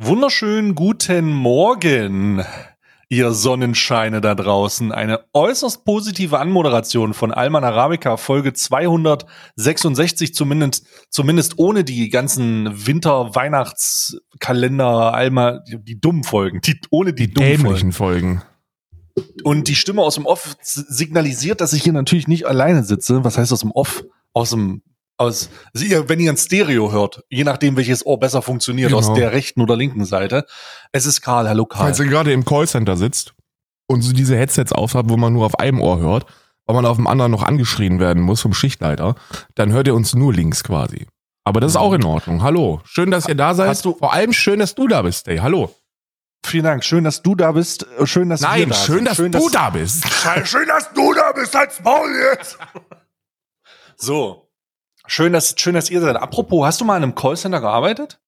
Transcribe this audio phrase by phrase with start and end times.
[0.00, 2.44] Wunderschönen guten Morgen,
[3.08, 4.92] ihr Sonnenscheine da draußen.
[4.92, 15.14] Eine äußerst positive Anmoderation von Alman Arabica, Folge 266, zumindest, zumindest ohne die ganzen Winter-Weihnachtskalender,
[15.14, 17.92] Alma, die, die, dummen Folgen, die, ohne die, die dummen Folgen.
[17.92, 18.42] Folgen.
[19.42, 23.24] Und die Stimme aus dem Off signalisiert, dass ich hier natürlich nicht alleine sitze.
[23.24, 24.04] Was heißt aus dem Off?
[24.32, 24.82] Aus dem
[25.18, 29.00] aus, also ihr, wenn ihr ein Stereo hört, je nachdem welches Ohr besser funktioniert, genau.
[29.00, 30.46] aus der rechten oder linken Seite.
[30.92, 31.86] Es ist Karl, hallo Karl.
[31.86, 33.34] Falls ihr gerade im Callcenter sitzt
[33.86, 36.26] und so diese Headsets aufhabt, wo man nur auf einem Ohr hört,
[36.66, 39.16] weil man auf dem anderen noch angeschrien werden muss vom Schichtleiter,
[39.54, 41.06] dann hört ihr uns nur links quasi.
[41.44, 42.42] Aber das ist auch in Ordnung.
[42.42, 42.80] Hallo.
[42.84, 43.68] Schön, dass ihr da seid.
[43.68, 45.38] Hast du Vor allem schön, dass du da bist, ey.
[45.38, 45.74] Hallo.
[46.44, 46.84] Vielen Dank.
[46.84, 47.86] Schön, dass du da bist.
[48.04, 49.06] Schön, dass Nein, wir da schön, sind.
[49.06, 50.06] Dass schön, dass du da bist.
[50.44, 51.54] schön, dass du da bist.
[51.54, 52.58] Halt's Maul jetzt.
[53.96, 54.47] So.
[55.08, 56.16] Schön, dass, schön, dass ihr seid.
[56.16, 58.20] Apropos, hast du mal in einem Callcenter gearbeitet?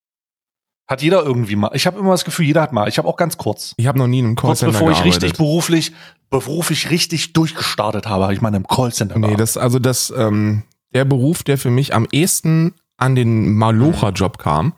[0.88, 1.70] Hat jeder irgendwie mal.
[1.74, 2.88] Ich habe immer das Gefühl, jeder hat mal.
[2.88, 3.74] Ich habe auch ganz kurz.
[3.76, 5.92] Ich habe noch nie in einem Callcenter kurz bevor ich richtig beruflich,
[6.30, 9.40] beruflich richtig durchgestartet habe, habe ich mal in einem Callcenter Nee, gearbeitet.
[9.40, 10.62] das, also das, ähm,
[10.94, 14.72] der Beruf, der für mich am ehesten an den Malocha-Job kam,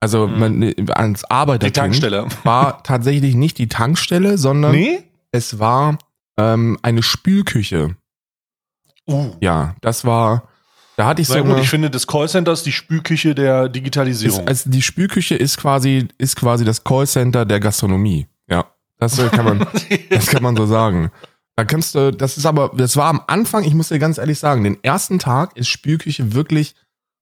[0.00, 0.38] also mhm.
[0.38, 1.66] man, als Arbeiter.
[1.66, 2.26] Die Tankstelle.
[2.42, 5.04] War tatsächlich nicht die Tankstelle, sondern nee?
[5.30, 5.98] es war
[6.36, 7.96] ähm, eine Spülküche.
[9.08, 9.30] Uh.
[9.40, 10.48] Ja, das war
[10.96, 11.42] da hatte ich so.
[11.42, 14.40] gut, ich finde, das Callcenter ist die Spülküche der Digitalisierung.
[14.40, 18.26] Ist, also die Spülküche ist quasi, ist quasi das Callcenter der Gastronomie.
[18.48, 18.66] Ja.
[18.98, 19.66] Das äh, kann man,
[20.10, 21.10] das kann man so sagen.
[21.56, 24.38] Da kannst du, das ist aber, das war am Anfang, ich muss dir ganz ehrlich
[24.38, 26.74] sagen, den ersten Tag ist Spülküche wirklich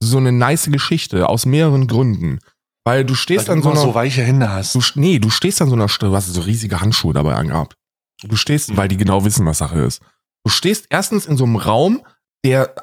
[0.02, 2.40] so eine nice Geschichte aus mehreren Gründen.
[2.84, 4.74] Weil du stehst Weil dann so einer, so weiche Hände hast.
[4.74, 7.76] Du, nee, du stehst dann so einer Stelle, du hast so riesige Handschuhe dabei angehabt.
[8.24, 8.76] Du stehst, mhm.
[8.76, 10.02] weil die genau wissen, was Sache ist.
[10.44, 12.02] Du stehst erstens in so einem Raum,
[12.44, 12.74] der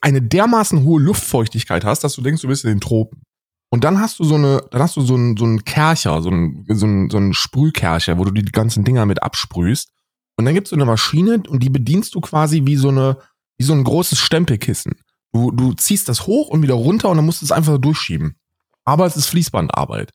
[0.00, 3.22] eine dermaßen hohe Luftfeuchtigkeit hast, dass du denkst, du bist in den Tropen.
[3.70, 6.30] Und dann hast du so eine, dann hast du so einen, so einen Kercher, so
[6.30, 9.92] einen, so einen, so einen Sprühkercher, wo du die ganzen Dinger mit absprühst.
[10.36, 13.18] Und dann gibt's so eine Maschine und die bedienst du quasi wie so eine,
[13.58, 14.94] wie so ein großes Stempelkissen.
[15.32, 18.36] Du, du ziehst das hoch und wieder runter und dann musst du es einfach durchschieben.
[18.84, 20.12] Aber es ist Fließbandarbeit.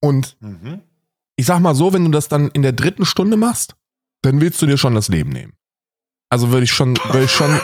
[0.00, 0.82] Und mhm.
[1.36, 3.74] ich sag mal so, wenn du das dann in der dritten Stunde machst,
[4.22, 5.54] dann willst du dir schon das Leben nehmen.
[6.34, 7.60] Also würde ich schon, würde ich schon,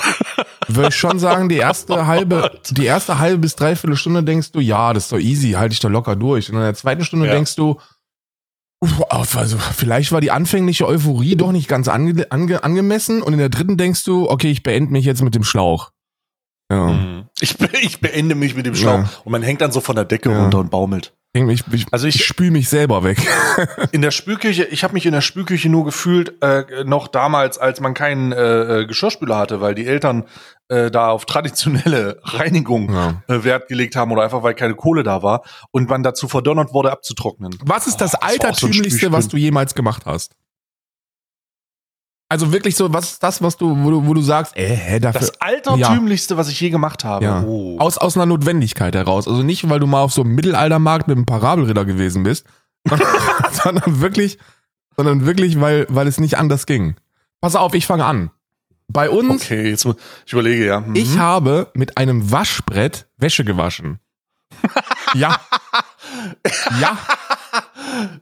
[0.68, 4.60] würde ich schon sagen, die erste halbe, die erste halbe bis dreiviertel Stunde denkst du,
[4.60, 6.50] ja, das ist doch easy, halte ich doch locker durch.
[6.50, 7.32] Und in der zweiten Stunde ja.
[7.32, 7.80] denkst du,
[9.08, 13.22] also vielleicht war die anfängliche Euphorie doch nicht ganz ange, ange, angemessen.
[13.22, 15.90] Und in der dritten denkst du, okay, ich beende mich jetzt mit dem Schlauch.
[16.70, 16.92] Ja.
[16.92, 17.24] Mhm.
[17.40, 18.98] Ich, ich beende mich mit dem Schlauch.
[18.98, 19.10] Ja.
[19.24, 21.12] Und man hängt dann so von der Decke runter und baumelt.
[21.32, 23.18] Ich, ich, also ich, ich spüle mich selber weg.
[23.92, 27.80] in der Spülküche, ich habe mich in der Spülküche nur gefühlt, äh, noch damals, als
[27.80, 30.24] man keinen äh, äh, Geschirrspüler hatte, weil die Eltern
[30.68, 33.22] äh, da auf traditionelle Reinigung ja.
[33.28, 36.74] äh, Wert gelegt haben oder einfach weil keine Kohle da war und man dazu verdonnert
[36.74, 37.56] wurde abzutrocknen.
[37.64, 40.34] Was ist das oh, altertümlichste, so was du jemals gemacht hast?
[42.30, 45.00] Also wirklich so, was ist das, was du, wo du, wo du sagst, äh, hä,
[45.00, 45.20] dafür.
[45.20, 46.38] Das altertümlichste, ja.
[46.38, 47.24] was ich je gemacht habe.
[47.24, 47.42] Ja.
[47.42, 47.76] Oh.
[47.80, 49.26] Aus, aus einer Notwendigkeit heraus.
[49.26, 52.46] Also nicht, weil du mal auf so einem Mittelaltermarkt mit einem Parabelritter gewesen bist,
[53.64, 54.38] sondern wirklich,
[54.96, 56.94] sondern wirklich, weil, weil es nicht anders ging.
[57.40, 58.30] Pass auf, ich fange an.
[58.86, 59.42] Bei uns.
[59.42, 59.84] Okay, jetzt,
[60.24, 60.80] ich überlege, ja.
[60.80, 60.94] Mhm.
[60.94, 63.98] Ich habe mit einem Waschbrett Wäsche gewaschen.
[65.14, 65.36] ja.
[66.80, 66.98] Ja.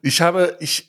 [0.02, 0.88] Ich habe, ich.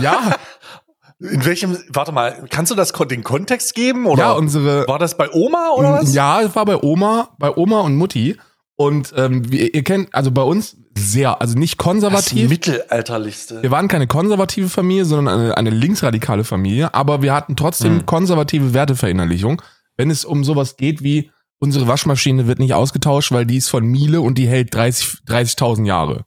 [0.00, 0.36] ja.
[1.18, 4.06] In welchem, warte mal, kannst du das den Kontext geben?
[4.06, 4.86] Oder ja, unsere.
[4.86, 6.14] War das bei Oma oder was?
[6.14, 8.36] Ja, es war bei Oma, bei Oma und Mutti.
[8.76, 12.42] Und ähm, wie, ihr kennt, also bei uns sehr, also nicht konservativ.
[12.42, 13.62] Das mittelalterlichste.
[13.62, 18.06] Wir waren keine konservative Familie, sondern eine, eine linksradikale Familie, aber wir hatten trotzdem hm.
[18.06, 19.62] konservative Werteverinnerlichung,
[19.96, 23.84] wenn es um sowas geht wie unsere Waschmaschine wird nicht ausgetauscht, weil die ist von
[23.84, 26.24] Miele und die hält 30 30.000 Jahre.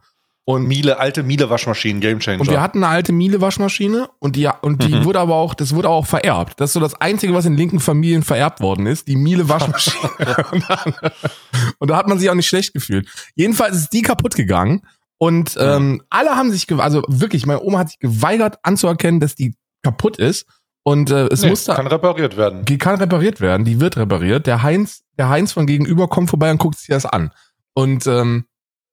[0.49, 2.41] Und Miele, alte Miele-Waschmaschinen, Gamechanger.
[2.41, 5.05] Und wir hatten eine alte Miele-Waschmaschine und die, und die mhm.
[5.05, 6.59] wurde aber auch, das wurde auch vererbt.
[6.59, 10.09] Das ist so das Einzige, was in linken Familien vererbt worden ist, die Miele-Waschmaschine.
[10.51, 10.65] und,
[11.77, 13.07] und, da hat man sich auch nicht schlecht gefühlt.
[13.35, 14.81] Jedenfalls ist die kaputt gegangen
[15.19, 19.53] und ähm, alle haben sich, also wirklich, meine Oma hat sich geweigert anzuerkennen, dass die
[19.83, 20.47] kaputt ist.
[20.81, 21.75] Und äh, es nee, musste.
[21.75, 22.65] Kann repariert werden.
[22.65, 24.47] Die kann repariert werden, die wird repariert.
[24.47, 27.29] Der Heinz, der Heinz von gegenüber kommt vorbei und guckt sich das an.
[27.75, 28.45] Und ähm,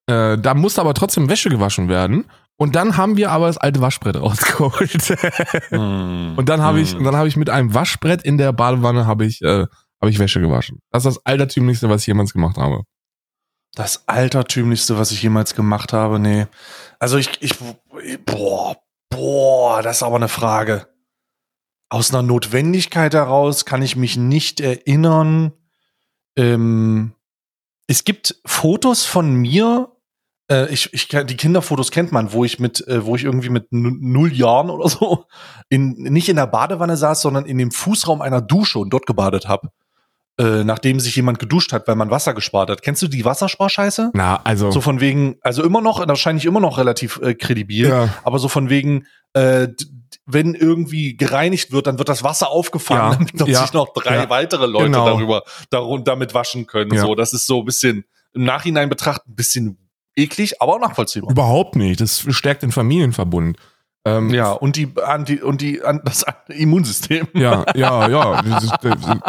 [0.07, 2.25] äh, da musste aber trotzdem Wäsche gewaschen werden.
[2.59, 5.11] Und dann haben wir aber das alte Waschbrett rausgeholt.
[5.71, 6.39] mm.
[6.39, 7.05] Und dann habe ich, mm.
[7.05, 9.67] dann habe ich mit einem Waschbrett in der Badewanne habe ich, äh,
[10.01, 10.81] habe ich Wäsche gewaschen.
[10.91, 12.85] Das ist das altertümlichste, was ich jemals gemacht habe.
[13.75, 16.47] Das altertümlichste, was ich jemals gemacht habe, nee.
[16.99, 17.57] Also ich, ich,
[18.25, 18.77] boah,
[19.11, 20.89] boah, das ist aber eine Frage.
[21.91, 25.53] Aus einer Notwendigkeit heraus kann ich mich nicht erinnern.
[26.37, 27.13] Ähm,
[27.87, 29.96] es gibt Fotos von mir
[30.51, 33.67] Äh, ich, ich, die Kinderfotos kennt man, wo ich mit, äh, wo ich irgendwie mit
[33.71, 35.25] null Jahren oder so
[35.69, 39.49] in, nicht in der Badewanne saß, sondern in dem Fußraum einer Dusche und dort gebadet
[39.49, 39.71] habe.
[40.39, 42.83] Äh, nachdem sich jemand geduscht hat, weil man Wasser gespart hat.
[42.83, 44.11] Kennst du die Wassersparscheiße?
[44.13, 44.71] Na, also.
[44.71, 48.15] So von wegen, also immer noch, wahrscheinlich immer noch relativ äh, kredibil, ja.
[48.23, 49.69] aber so von wegen, äh,
[50.27, 53.27] wenn irgendwie gereinigt wird, dann wird das Wasser aufgefangen, ja.
[53.39, 53.63] damit ja.
[53.63, 55.07] sich noch drei weitere Leute genau.
[55.07, 56.99] darüber, darunter, damit waschen können.
[56.99, 58.05] So, das ist so ein bisschen
[58.35, 59.79] im Nachhinein betrachtet ein bisschen
[60.17, 61.31] eklig, aber auch nachvollziehbar.
[61.31, 62.01] Überhaupt nicht.
[62.01, 63.57] Das stärkt den Familienverbund.
[64.07, 67.27] Ähm, ja, und die, Anti, und die, das Immunsystem.
[67.35, 68.43] Ja, ja, ja.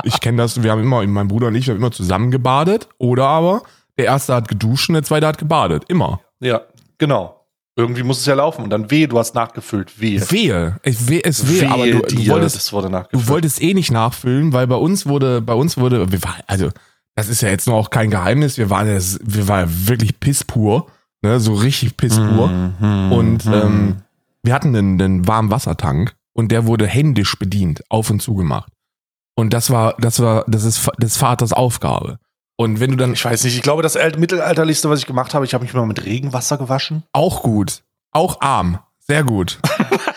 [0.04, 2.88] Ich kenne das, wir haben immer, mein Bruder und ich, wir haben immer zusammen gebadet.
[3.00, 3.64] Oder aber
[3.98, 5.86] der erste hat geduscht und der zweite hat gebadet.
[5.88, 6.22] Immer.
[6.40, 6.62] Ja,
[7.00, 7.38] genau.
[7.76, 8.64] Irgendwie muss es ja laufen.
[8.64, 10.00] Und dann wehe, du hast nachgefüllt.
[10.00, 10.20] Wehe.
[10.32, 10.78] Wehe.
[10.84, 14.68] Es wehe, es wehe, wehe aber du, du, wolltest, du wolltest eh nicht nachfüllen, weil
[14.68, 16.70] bei uns wurde, bei uns wurde, wir also,
[17.18, 20.86] das ist ja jetzt noch auch kein Geheimnis, wir waren, wir waren wirklich pisspur,
[21.24, 22.48] ne, so richtig pisspur.
[22.48, 23.54] Mm, mm, und, mm.
[23.54, 23.96] ähm,
[24.44, 28.72] wir hatten einen, einen warmen Wassertank und der wurde händisch bedient, auf und zu gemacht.
[29.36, 32.20] Und das war, das war, das ist des Vaters Aufgabe.
[32.56, 33.14] Und wenn du dann.
[33.14, 35.88] Ich weiß nicht, ich glaube, das mittelalterlichste, was ich gemacht habe, ich habe mich mal
[35.88, 37.04] mit Regenwasser gewaschen.
[37.14, 37.84] Auch gut.
[38.12, 38.78] Auch arm.
[39.00, 39.60] Sehr gut.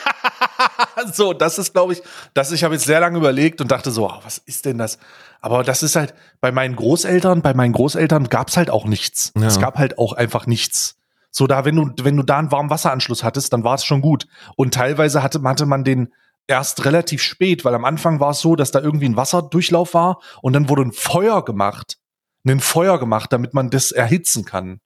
[1.12, 2.02] so, das ist, glaube ich,
[2.34, 4.98] das, ich habe jetzt sehr lange überlegt und dachte so, oh, was ist denn das?
[5.40, 9.32] Aber das ist halt, bei meinen Großeltern, bei meinen Großeltern gab es halt auch nichts.
[9.36, 9.46] Ja.
[9.46, 10.96] Es gab halt auch einfach nichts.
[11.30, 14.00] So da, wenn du, wenn du da einen warmen Wasseranschluss hattest, dann war es schon
[14.00, 14.26] gut.
[14.56, 16.12] Und teilweise hatte, hatte man den
[16.46, 20.20] erst relativ spät, weil am Anfang war es so, dass da irgendwie ein Wasserdurchlauf war
[20.42, 21.98] und dann wurde ein Feuer gemacht.
[22.44, 24.80] Ein Feuer gemacht, damit man das erhitzen kann.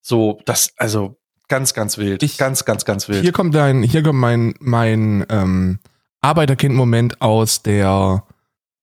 [0.00, 1.17] So, das, also
[1.48, 2.22] ganz, ganz wild.
[2.22, 3.22] Ich, ganz, ganz, ganz wild.
[3.22, 5.78] Hier kommt dein, hier kommt mein, mein ähm,
[6.20, 8.24] Arbeiterkind-Moment aus der,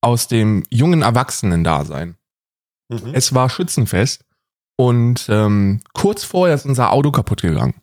[0.02, 2.16] aus dem jungen Erwachsenen-Dasein.
[2.90, 3.12] Mhm.
[3.14, 4.26] Es war Schützenfest
[4.78, 7.76] und ähm, kurz vorher ist unser Auto kaputt gegangen.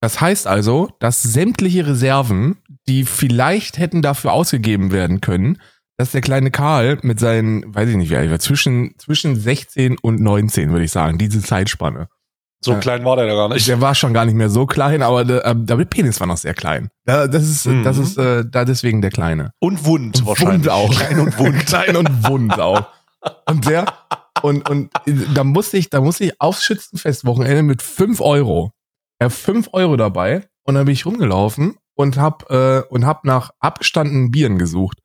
[0.00, 5.58] Das heißt also, dass sämtliche Reserven, die vielleicht hätten dafür ausgegeben werden können,
[5.96, 9.98] dass der kleine Karl mit seinen, weiß ich nicht, wie alt war, zwischen, zwischen 16
[9.98, 12.08] und 19, würde ich sagen, diese Zeitspanne.
[12.60, 12.78] So ja.
[12.78, 13.68] klein war der da gar nicht.
[13.68, 16.36] Der war schon gar nicht mehr so klein, aber der, äh, der Penis war noch
[16.36, 16.88] sehr klein.
[17.04, 17.84] Das ist, mhm.
[17.84, 19.52] das ist äh, da deswegen der Kleine.
[19.60, 20.66] Und wund und wahrscheinlich.
[20.66, 20.90] Wund auch.
[20.90, 21.66] Klein und wund.
[21.66, 22.88] klein und wund auch.
[23.46, 23.86] Und der,
[24.42, 24.90] und, und
[25.34, 28.72] da musste ich, da musste ich aufs Schützenfestwochenende mit fünf Euro.
[29.20, 33.50] Er fünf Euro dabei und dann bin ich rumgelaufen und hab, äh, und hab nach
[33.60, 34.98] abgestandenen Bieren gesucht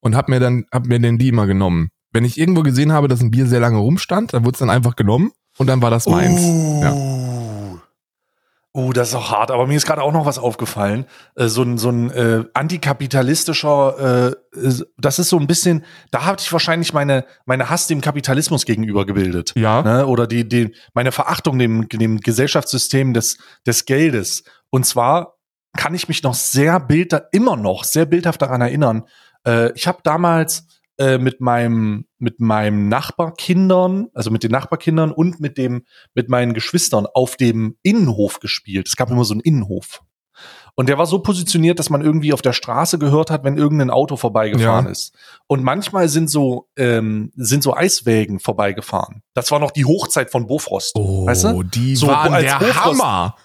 [0.00, 1.90] und hab mir dann, hab mir den die immer genommen.
[2.12, 4.70] Wenn ich irgendwo gesehen habe, dass ein Bier sehr lange rumstand, dann wurde es dann
[4.70, 6.40] einfach genommen und dann war das meins.
[6.40, 6.80] Uh.
[6.82, 7.16] Ja.
[8.78, 11.06] Oh, das ist auch hart, aber mir ist gerade auch noch was aufgefallen.
[11.34, 16.42] Äh, so ein, so ein äh, antikapitalistischer, äh, das ist so ein bisschen, da hatte
[16.44, 19.54] ich wahrscheinlich meine, meine Hass dem Kapitalismus gegenüber gebildet.
[19.56, 19.80] Ja.
[19.80, 20.06] Ne?
[20.06, 24.44] Oder die, die, meine Verachtung dem, dem Gesellschaftssystem des, des Geldes.
[24.68, 25.38] Und zwar
[25.78, 29.04] kann ich mich noch sehr bildhaft, immer noch sehr bildhaft daran erinnern.
[29.46, 30.66] Äh, ich habe damals
[30.98, 35.84] äh, mit meinem mit meinem Nachbarkindern, also mit den Nachbarkindern und mit dem
[36.14, 38.88] mit meinen Geschwistern auf dem Innenhof gespielt.
[38.88, 40.02] Es gab immer so einen Innenhof.
[40.74, 43.90] Und der war so positioniert, dass man irgendwie auf der Straße gehört hat, wenn irgendein
[43.90, 44.90] Auto vorbeigefahren ja.
[44.90, 45.14] ist.
[45.46, 49.22] Und manchmal sind so ähm, sind so Eiswägen vorbeigefahren.
[49.32, 50.92] Das war noch die Hochzeit von Bofrost.
[50.96, 51.62] Oh, weißt du?
[51.62, 53.36] die so, waren der Bofrost, Hammer.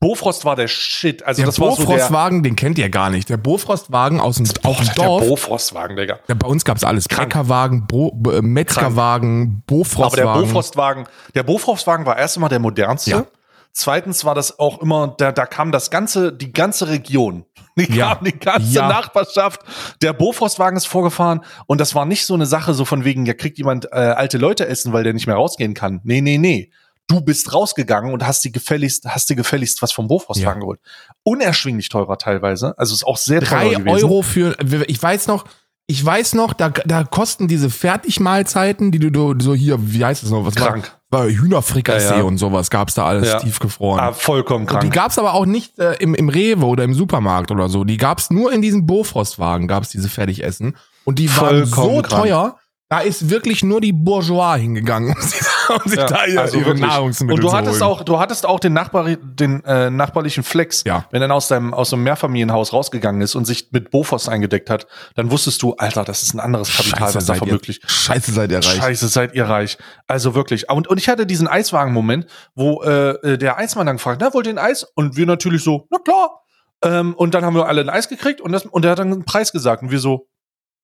[0.00, 1.22] Bofrost war der Shit.
[1.24, 3.28] Also der das Bofrostwagen, so den kennt ihr gar nicht.
[3.28, 5.20] Der Bofrostwagen aus dem, aus dem Dorf.
[5.20, 6.18] Der Bofrostwagen, Digga.
[6.26, 7.06] Ja, bei uns gab's alles.
[7.06, 10.28] Bäckerwagen, Bo, äh, Metzgerwagen, Bofrostwagen.
[10.28, 13.10] Aber der Bofrostwagen, der Bofrostwagen war erst einmal der modernste.
[13.10, 13.26] Ja.
[13.72, 17.44] Zweitens war das auch immer, da, da kam das ganze, die ganze Region,
[17.76, 18.14] die, ja.
[18.14, 18.88] kam, die ganze ja.
[18.88, 19.60] Nachbarschaft.
[20.00, 23.34] Der Bofrostwagen ist vorgefahren und das war nicht so eine Sache so von wegen, ja
[23.34, 26.00] kriegt jemand äh, alte Leute essen, weil der nicht mehr rausgehen kann.
[26.04, 26.70] Nee, nee, nee
[27.10, 30.60] du bist rausgegangen und hast dir gefälligst, hast dir gefälligst was vom Bofrostwagen ja.
[30.60, 30.80] geholt.
[31.24, 32.78] Unerschwinglich teurer teilweise.
[32.78, 35.44] Also ist auch sehr teuer Drei Euro für, ich weiß noch,
[35.90, 40.30] ich weiß noch, da, da kosten diese Fertigmahlzeiten, die du so hier, wie heißt das
[40.30, 40.46] noch?
[40.46, 40.92] Was krank.
[41.10, 42.22] War, war Hühnerfrikassee ja, ja.
[42.22, 43.40] und sowas gab's da alles ja.
[43.40, 43.98] tiefgefroren.
[43.98, 44.84] Ah, vollkommen krank.
[44.84, 47.82] Und die gab's aber auch nicht äh, im, im Rewe oder im Supermarkt oder so.
[47.82, 50.76] Die gab's nur in diesen Bofrostwagen, gab's diese Fertigessen.
[51.04, 52.08] Und die waren so krank.
[52.08, 52.59] teuer,
[52.90, 56.58] da ist wirklich nur die Bourgeois hingegangen, um sich, um sich ja, da ihre, also
[56.58, 60.82] ihre Nahrungsmittel Und du hattest auch, du hattest auch den, Nachbar, den äh, nachbarlichen Flex.
[60.84, 61.06] Ja.
[61.12, 64.88] Wenn er aus deinem aus einem Mehrfamilienhaus rausgegangen ist und sich mit Bofors eingedeckt hat,
[65.14, 67.88] dann wusstest du, Alter, das ist ein anderes Kapital, Scheiße, was da vermöglicht.
[67.88, 68.76] Scheiße, seid ihr reich.
[68.76, 69.78] Scheiße, seid ihr reich.
[70.08, 70.68] Also wirklich.
[70.68, 74.48] Und, und ich hatte diesen Eiswagen-Moment, wo äh, äh der Eismann dann gefragt, na, wollt
[74.48, 74.84] ihr ein Eis?
[74.96, 76.42] Und wir natürlich so, na klar.
[76.82, 79.12] Ähm, und dann haben wir alle ein Eis gekriegt und, das, und er hat dann
[79.12, 79.84] einen Preis gesagt.
[79.84, 80.26] Und wir so,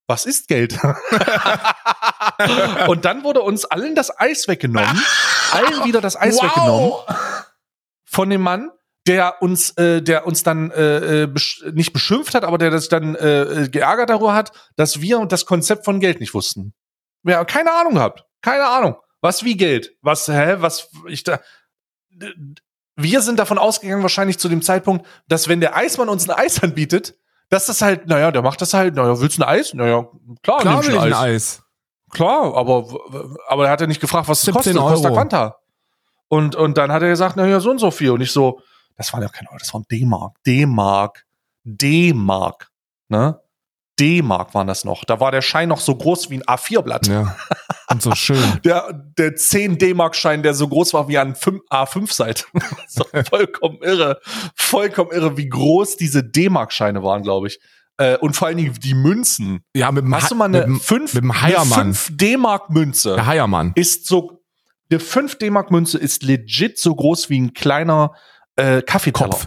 [0.06, 0.78] was ist Geld?
[2.88, 5.02] und dann wurde uns allen das Eis weggenommen,
[5.52, 6.44] allen wieder das Eis wow.
[6.44, 6.92] weggenommen
[8.04, 8.70] von dem Mann,
[9.06, 12.88] der uns, äh, der uns dann äh, äh besch nicht beschimpft hat, aber der das
[12.88, 16.74] dann äh, geärgert darüber hat, dass wir das Konzept von Geld nicht wussten.
[17.22, 18.96] Wir haben keine Ahnung gehabt, keine Ahnung.
[19.20, 19.96] Was wie Geld?
[20.02, 21.40] Was, hä, was, ich da,
[22.96, 26.62] wir sind davon ausgegangen, wahrscheinlich zu dem Zeitpunkt, dass wenn der Eismann uns ein Eis
[26.62, 27.16] anbietet,
[27.48, 29.74] dass das halt, naja, der macht das halt, naja, willst du ein Eis?
[29.74, 30.06] Naja,
[30.42, 31.04] klar, klar will ein Eis.
[31.04, 31.62] ein Eis.
[32.10, 32.86] Klar, aber,
[33.48, 34.88] aber er hat ja nicht gefragt, was es kostet, Euro.
[34.88, 35.56] Costa Quanta.
[36.28, 38.10] Und, und dann hat er gesagt, naja, so und so viel.
[38.10, 38.60] Und ich so,
[38.96, 41.24] das waren ja keine Euro, das waren D-Mark, D-Mark,
[41.64, 42.70] D-Mark,
[43.08, 43.40] ne?
[43.98, 45.04] D-Mark waren das noch.
[45.04, 47.06] Da war der Schein noch so groß wie ein A4-Blatt.
[47.06, 47.36] Ja.
[47.88, 48.42] Und so schön.
[48.64, 52.44] Der, der 10 D-Mark-Schein, der so groß war wie ein A5-Seite.
[53.30, 54.20] vollkommen irre.
[54.56, 57.60] Vollkommen irre, wie groß diese D-Mark-Scheine waren, glaube ich.
[57.98, 59.60] Äh, und vor allen Dingen die Münzen.
[59.74, 61.12] Ja, mit dem Hast du mal eine 5
[62.16, 63.14] D-Mark-Münze?
[63.14, 63.72] Der Heiermann.
[63.76, 64.42] Ist so,
[64.90, 68.12] eine 5 D-Mark-Münze ist legit so groß wie ein kleiner
[68.56, 69.38] äh, Kaffeeteller.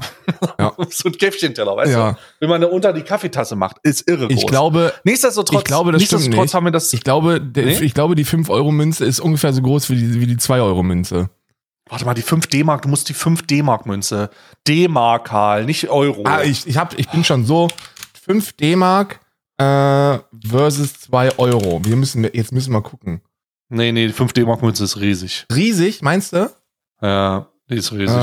[0.60, 0.74] Ja.
[0.90, 2.12] so ein Käffchenteller, weißt ja.
[2.12, 2.18] du?
[2.40, 4.38] Wenn man da unter die Kaffeetasse macht, ist irre groß.
[4.38, 6.54] Ich glaube, nichtsdestotrotz, ich glaube, das nichtsdestotrotz nicht.
[6.54, 6.94] haben wir das.
[6.94, 7.80] Ich glaube, der, nee?
[7.80, 11.30] ich glaube, die 5-Euro-Münze ist ungefähr so groß wie die, wie die 2-Euro-Münze.
[11.90, 14.30] Warte mal, die 5 D-Mark, du musst die 5 D-Mark-Münze.
[14.68, 16.24] D-Mark, Karl, nicht Euro.
[16.26, 17.68] Ah, ich, ich, hab, ich bin schon so.
[18.26, 19.20] 5 D-Mark
[19.58, 21.82] äh, versus 2 Euro.
[21.84, 23.22] Wir müssen, jetzt müssen wir gucken.
[23.70, 25.48] Nee, nee, die 5 D-Mark-Münze ist riesig.
[25.54, 26.52] Riesig, meinst du?
[27.02, 28.16] Ja, die ist riesig.
[28.16, 28.20] Äh,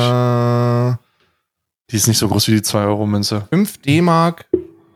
[1.90, 3.47] die ist nicht so groß wie die 2-Euro-Münze.
[3.50, 4.47] 5 D-Mark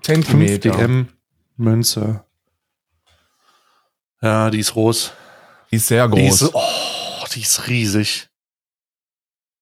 [0.03, 0.75] Zentimeter.
[0.75, 1.09] 5
[1.57, 2.25] DM-Münze.
[4.23, 5.13] Ja, die ist groß.
[5.71, 6.19] Die ist sehr groß.
[6.19, 8.29] Die ist, oh, die ist riesig.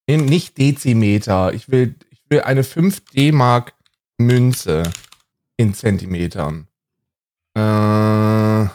[0.09, 1.53] nicht Dezimeter.
[1.53, 3.75] Ich will, ich will eine 5 D-Mark
[4.17, 4.85] Münze
[5.57, 6.67] in Zentimetern.
[7.55, 8.69] Äh,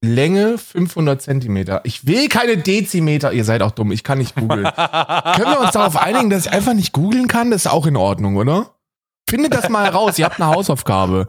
[0.00, 1.80] Länge 500 Zentimeter.
[1.84, 3.32] Ich will keine Dezimeter.
[3.32, 3.90] Ihr seid auch dumm.
[3.90, 4.64] Ich kann nicht googeln.
[5.34, 7.50] Können wir uns darauf einigen, dass ich einfach nicht googeln kann?
[7.50, 8.74] Das ist auch in Ordnung, oder?
[9.28, 10.18] Findet das mal raus.
[10.18, 11.28] Ihr habt eine Hausaufgabe.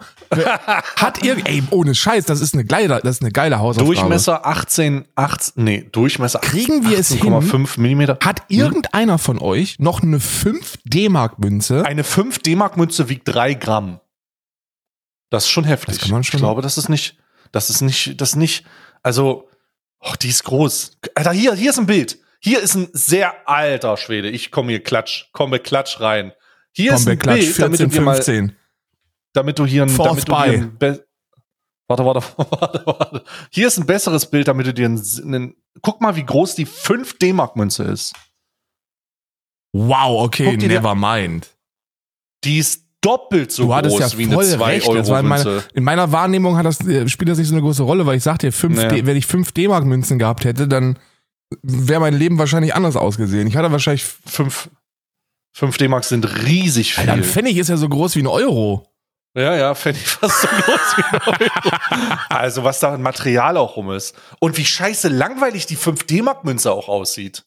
[0.95, 3.93] Hat ihr, ey, ohne Scheiß, das ist eine geile, das ist eine geile Hausaufgabe.
[3.93, 6.39] Durchmesser 18, 18, nee, Durchmesser.
[6.39, 7.41] Kriegen wir 18, es hin?
[7.41, 8.17] 5 Millimeter.
[8.23, 11.85] Hat irgendeiner von euch noch eine 5 D-Mark Münze?
[11.85, 13.99] Eine 5 D-Mark Münze wiegt 3 Gramm.
[15.29, 15.95] Das ist schon heftig.
[15.95, 16.37] Das kann man schon.
[16.37, 17.17] Ich glaube, das ist nicht,
[17.51, 18.65] das ist nicht, das ist nicht,
[19.03, 19.49] also,
[19.99, 20.97] oh, die ist groß.
[21.15, 22.19] Alter, hier, hier ist ein Bild.
[22.41, 24.29] Hier ist ein sehr alter Schwede.
[24.29, 26.31] Ich komme hier klatsch, komme klatsch rein.
[26.71, 28.45] Hier Kombe, ist ein klatsch, Bild, 14, damit du dir 15.
[28.45, 28.55] mal,
[29.33, 30.99] damit du hier ein, damit du hier ein
[31.89, 33.23] Warte, warte, warte, warte.
[33.49, 36.67] Hier ist ein besseres Bild, damit du dir einen, einen guck mal, wie groß die
[36.67, 38.13] 5 D-Mark Münze ist.
[39.73, 41.57] Wow, okay, never mind.
[42.43, 45.19] Die ist doppelt so groß ja wie eine 2 Euro Münze.
[45.19, 48.05] In meiner, in meiner Wahrnehmung hat das, äh, spielt das nicht so eine große Rolle,
[48.05, 49.05] weil ich sagte, nee.
[49.05, 50.97] wenn ich 5 D-Mark Münzen gehabt hätte, dann
[51.61, 53.47] wäre mein Leben wahrscheinlich anders ausgesehen.
[53.47, 54.69] Ich hatte wahrscheinlich 5
[55.53, 57.01] 5 D-Mark sind riesig viel.
[57.01, 58.87] Alter, ein Pfennig ist ja so groß wie ein Euro.
[59.35, 62.17] Ja, ja, Pfennig fast so groß wie ein Euro.
[62.29, 64.15] also was da an Material auch rum ist.
[64.39, 67.45] Und wie scheiße langweilig die 5 D-Mark Münze auch aussieht.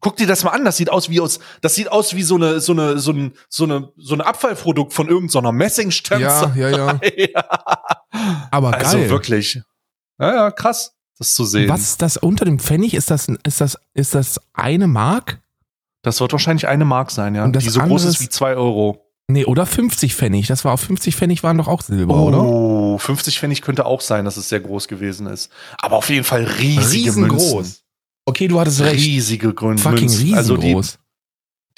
[0.00, 2.36] Guck dir das mal an, das sieht aus wie aus, das sieht aus wie so
[2.36, 6.52] eine, so eine, so ein, so eine, so ein Abfallprodukt von irgendeiner Messingstanze.
[6.54, 7.44] Ja, ja, ja.
[8.52, 9.02] Aber also geil.
[9.02, 9.60] Also wirklich.
[10.20, 11.68] Ja, ja, krass, das zu sehen.
[11.68, 12.94] Was ist das unter dem Pfennig?
[12.94, 15.40] Ist das, ist das, ist das eine Mark?
[16.02, 17.46] Das wird wahrscheinlich eine Mark sein, ja.
[17.48, 19.04] die so groß ist wie zwei Euro.
[19.30, 20.46] Nee, oder 50 Pfennig.
[20.46, 22.42] Das war auf 50 Pfennig waren doch auch Silber, oh, oder?
[22.42, 25.50] Oh, 50 Pfennig könnte auch sein, dass es sehr groß gewesen ist.
[25.76, 27.54] Aber auf jeden Fall riesige Riesengroß.
[27.54, 27.87] Münzen.
[28.28, 29.02] Okay, du hattest recht.
[29.02, 29.82] Riesige Gründe.
[29.82, 30.36] Fucking riesengroß.
[30.36, 30.78] Also die,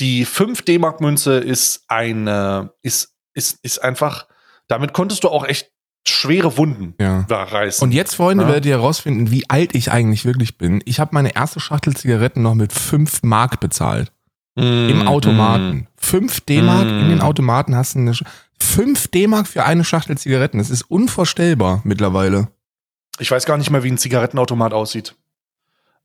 [0.00, 4.26] die 5 D-Mark-Münze ist eine, ist, ist, ist einfach,
[4.66, 5.70] damit konntest du auch echt
[6.08, 7.24] schwere Wunden ja.
[7.28, 7.84] da reißen.
[7.84, 8.48] Und jetzt, Freunde, ja?
[8.48, 10.82] werdet ihr herausfinden, wie alt ich eigentlich wirklich bin.
[10.86, 14.10] Ich habe meine erste Schachtel Zigaretten noch mit 5 Mark bezahlt.
[14.56, 15.86] Mm, Im Automaten.
[15.98, 16.46] 5 mm.
[16.48, 17.00] D-Mark mm.
[17.00, 18.12] in den Automaten hast du eine
[18.58, 20.58] 5 D-Mark für eine Schachtel Zigaretten.
[20.58, 22.48] Das ist unvorstellbar mittlerweile.
[23.20, 25.14] Ich weiß gar nicht mehr, wie ein Zigarettenautomat aussieht.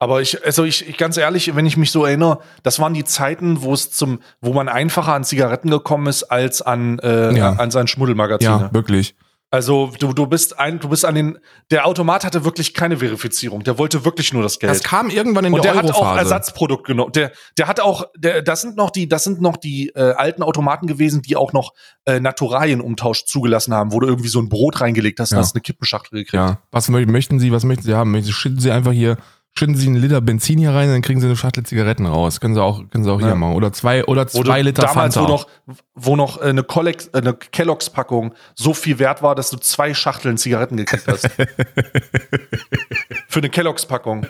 [0.06, 3.06] Aber ich, also ich, ich, ganz ehrlich, wenn ich mich so erinnere, das waren die
[3.06, 7.54] Zeiten, wo es zum, wo man einfacher an Zigaretten gekommen ist als an, äh, ja.
[7.54, 8.48] an sein Schmuddelmagazin.
[8.48, 9.16] Ja, wirklich.
[9.50, 11.40] Also du, du bist ein, du bist an den,
[11.72, 13.64] der Automat hatte wirklich keine Verifizierung.
[13.64, 14.70] Der wollte wirklich nur das Geld.
[14.70, 17.12] Das kam irgendwann in Und der, der hat auch Ersatzprodukt genommen.
[17.14, 20.44] Der, der hat auch, der, das sind noch die, das sind noch die äh, alten
[20.44, 21.74] Automaten gewesen, die auch noch
[22.06, 25.40] äh, Naturalienumtausch zugelassen haben, wo du irgendwie so ein Brot reingelegt hast, ja.
[25.40, 26.34] und hast eine Kippenschachtel gekriegt.
[26.34, 26.60] Ja.
[26.70, 28.24] Was möchten Sie, was möchten Sie haben?
[28.24, 29.18] Schütten Sie einfach hier
[29.58, 32.42] schütten Sie einen Liter Benzin hier rein, dann kriegen Sie eine Schachtel Zigaretten raus.
[32.42, 33.28] Können Sie auch, können Sie auch ja.
[33.28, 33.54] hier machen.
[33.54, 35.30] Oder zwei, oder zwei oder Liter damals, Fanta.
[35.30, 35.48] Wo noch,
[35.96, 39.94] wo noch äh, eine, Collex, äh, eine Kelloggs-Packung so viel wert war, dass du zwei
[39.94, 41.30] Schachteln Zigaretten gekriegt hast.
[43.30, 44.28] Für eine Kelloggs-Packung.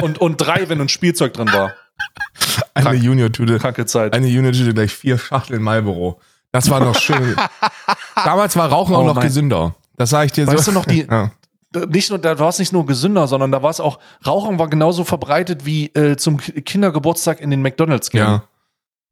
[0.00, 1.74] Und, und drei, wenn ein Spielzeug drin war.
[2.74, 3.58] Eine Junior-Tüte.
[3.58, 4.14] Kranke Zeit.
[4.14, 6.20] Eine Junior-Tüte gleich vier Schachteln Marlboro.
[6.52, 7.36] Das war noch schön.
[8.14, 9.26] Damals war Rauchen oh auch noch mein.
[9.26, 9.74] gesünder.
[9.96, 10.58] Das sage ich dir weißt so.
[10.58, 11.30] Weißt du noch die, ja
[11.88, 14.68] nicht nur, da war es nicht nur gesünder, sondern da war es auch, Rauchen war
[14.68, 18.20] genauso verbreitet wie äh, zum Kindergeburtstag in den McDonalds gehen.
[18.20, 18.42] Ja.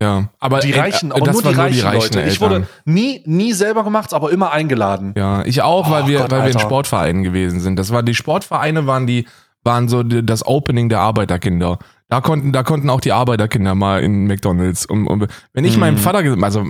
[0.01, 2.29] Ja, aber die reichen, aber nur die, reichen, die reichen Leute.
[2.29, 5.13] Ich wurde nie, nie selber gemacht, aber immer eingeladen.
[5.17, 7.81] Ja, ich auch, weil oh, wir, Gott, weil wir in Sportvereinen gewesen sind.
[7.81, 9.27] Das war die Sportvereine waren die,
[9.65, 11.81] waren so die, das Opening der Arbeiterkinder.
[12.09, 14.87] Da konnten, da konnten auch die Arbeiterkinder mal in McDonalds.
[14.87, 15.81] Um, um, wenn ich hm.
[15.81, 16.69] meinem Vater, also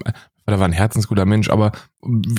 [0.52, 1.72] er war ein herzensguter Mensch, aber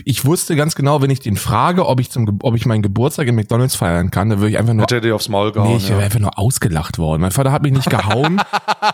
[0.06, 3.28] ich wusste ganz genau, wenn ich den frage, ob ich zum, ob ich meinen Geburtstag
[3.28, 4.84] in McDonalds feiern kann, dann würde ich einfach nur.
[4.84, 5.72] Hätte er dir aufs Maul gehauen.
[5.72, 6.06] Nee, ich wäre ja.
[6.06, 7.22] einfach nur ausgelacht worden.
[7.22, 8.42] Mein Vater hat mich nicht gehauen.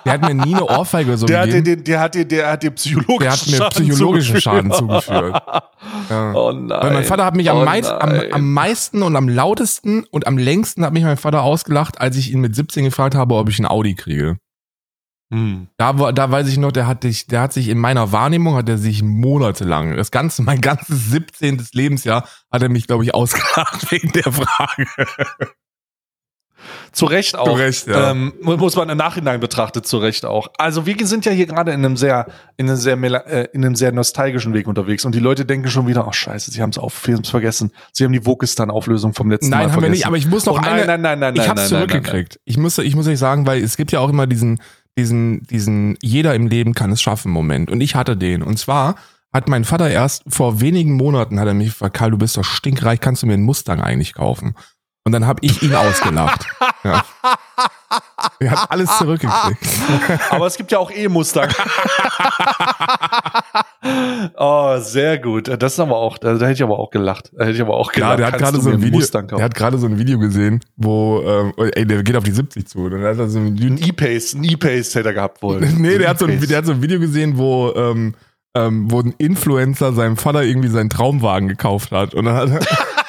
[0.05, 1.59] der hat mir nie eine Ohrfeige so der gegeben.
[1.59, 5.41] Hat dir, der hat dir, der hat dir psychologischen, der hat mir psychologischen Schaden zugeführt.
[6.09, 6.33] ja.
[6.35, 6.79] Oh nein.
[6.81, 10.27] Weil mein Vater hat mich am, oh meist, am, am meisten und am lautesten und
[10.27, 13.49] am längsten hat mich mein Vater ausgelacht, als ich ihn mit 17 gefragt habe, ob
[13.49, 14.37] ich ein Audi kriege.
[15.31, 15.67] Hm.
[15.77, 18.69] Da, da weiß ich noch, der hat, dich, der hat sich in meiner Wahrnehmung, hat
[18.69, 21.67] er sich monatelang, das ganze, mein ganzes 17.
[21.73, 24.85] Lebensjahr, hat er mich, glaube ich, ausgelacht wegen der Frage.
[26.91, 27.45] Zu Recht auch.
[27.45, 28.11] Zu Recht, ja.
[28.11, 30.47] Ähm, muss man im Nachhinein betrachtet, zu Recht auch.
[30.57, 32.27] Also wir sind ja hier gerade in einem sehr,
[32.57, 32.95] in einem sehr,
[33.27, 36.51] äh, in einem sehr nostalgischen Weg unterwegs und die Leute denken schon wieder, oh scheiße,
[36.51, 37.71] sie haben es auf, vergessen.
[37.91, 39.81] Sie haben die Wokistan-Auflösung vom letzten nein, Mal vergessen.
[39.81, 41.49] Nein, haben wir nicht, aber ich muss noch oh, eine, nein, nein, nein, nein, ich
[41.49, 42.39] hab's nein, zurückgekriegt.
[42.45, 44.61] Ich muss, ich muss euch sagen, weil es gibt ja auch immer diesen,
[44.97, 47.69] diesen, diesen jeder im Leben kann es schaffen Moment.
[47.69, 48.41] Und ich hatte den.
[48.41, 48.95] Und zwar
[49.33, 52.45] hat mein Vater erst vor wenigen Monaten hat er mich gefragt, Karl, du bist doch
[52.45, 54.55] stinkreich, kannst du mir einen Mustang eigentlich kaufen?
[55.07, 56.47] Und dann habe ich ihn ausgelacht.
[56.83, 57.05] Ja.
[58.39, 59.59] Er hat alles zurückgekriegt.
[60.31, 61.49] Aber es gibt ja auch E-Mustang.
[64.35, 65.47] oh, sehr gut.
[65.61, 67.31] Das ist aber auch, da, hätte ich aber auch gelacht.
[67.33, 68.11] Da hätte ich aber auch gelacht.
[68.11, 71.21] Ja, der hat gerade so ein Video, der hat gerade so ein Video gesehen, wo,
[71.21, 72.89] ähm, ey, der geht auf die 70 zu.
[72.89, 75.59] Dann hat er so ein E-Pace, ein E-Pace hätte er gehabt wohl.
[75.77, 78.15] nee, der hat, so ein, der hat so ein Video gesehen, wo, ähm,
[78.55, 82.15] ähm, wo ein Influencer seinem Vater irgendwie seinen Traumwagen gekauft hat.
[82.15, 82.59] Und dann hat er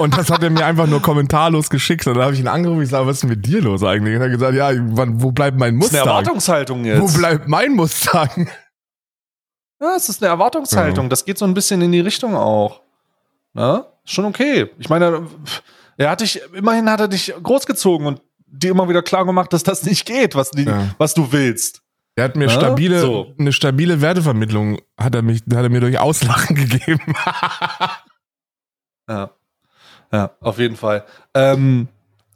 [0.00, 2.06] und das hat er mir einfach nur kommentarlos geschickt.
[2.06, 4.16] Und dann habe ich ihn angerufen, ich sage, was ist denn mit dir los eigentlich?
[4.16, 5.92] Und er hat gesagt, ja, wann, wo bleibt mein Mustang?
[5.92, 7.00] Das ist eine Erwartungshaltung jetzt.
[7.00, 8.48] Wo bleibt mein Mustang?
[9.78, 11.10] Ja, es ist eine Erwartungshaltung.
[11.10, 12.80] Das geht so ein bisschen in die Richtung auch.
[13.52, 13.86] Na?
[14.04, 14.70] Schon okay.
[14.78, 15.26] Ich meine,
[15.98, 19.62] er hat dich, immerhin hat er dich großgezogen und dir immer wieder klar gemacht, dass
[19.62, 20.94] das nicht geht, was, die, ja.
[20.96, 21.82] was du willst.
[22.16, 22.50] Er hat mir ja?
[22.50, 23.34] stabile, so.
[23.38, 27.14] eine stabile Wertevermittlung hat er mich, hat er mir durch Auslachen gegeben.
[29.08, 29.30] ja.
[30.12, 31.04] Ja, auf jeden Fall.
[31.34, 31.88] Ähm,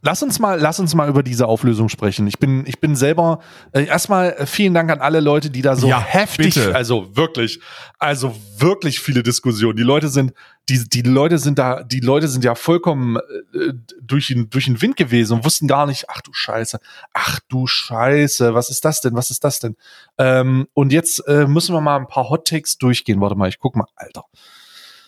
[0.05, 2.27] lass uns mal, lass uns mal über diese Auflösung sprechen.
[2.29, 3.41] Ich bin, ich bin selber
[3.73, 6.75] äh, erstmal äh, vielen Dank an alle Leute, die da so ja, heftig, bitte.
[6.75, 7.61] also wirklich,
[7.99, 9.77] also wirklich viele Diskussionen.
[9.77, 10.35] Die Leute sind,
[10.69, 14.81] die, die Leute sind da, die Leute sind ja vollkommen äh, durch den, durch den
[14.81, 16.79] Wind gewesen und wussten gar nicht, ach du Scheiße,
[17.13, 19.75] ach du Scheiße, was ist das denn, was ist das denn?
[20.19, 23.21] Ähm, und jetzt äh, müssen wir mal ein paar Hot Takes durchgehen.
[23.21, 24.25] Warte mal, ich guck mal, Alter.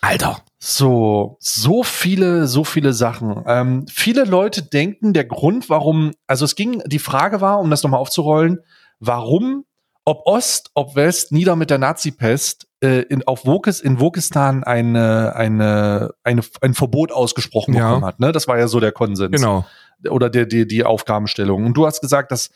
[0.01, 0.41] Alter.
[0.59, 3.43] So, so viele, so viele Sachen.
[3.47, 7.83] Ähm, viele Leute denken, der Grund, warum, also es ging, die Frage war, um das
[7.83, 8.59] nochmal aufzurollen,
[8.99, 9.65] warum,
[10.05, 15.35] ob Ost, ob West, nieder mit der Nazi-Pest, äh, in, auf Wokis, in Wokistan eine,
[15.35, 17.87] eine, eine, ein Verbot ausgesprochen ja.
[17.87, 18.19] bekommen hat.
[18.19, 18.31] Ne?
[18.31, 19.35] Das war ja so der Konsens.
[19.35, 19.65] Genau.
[20.09, 21.65] Oder der, die, die Aufgabenstellung.
[21.65, 22.51] Und du hast gesagt, dass,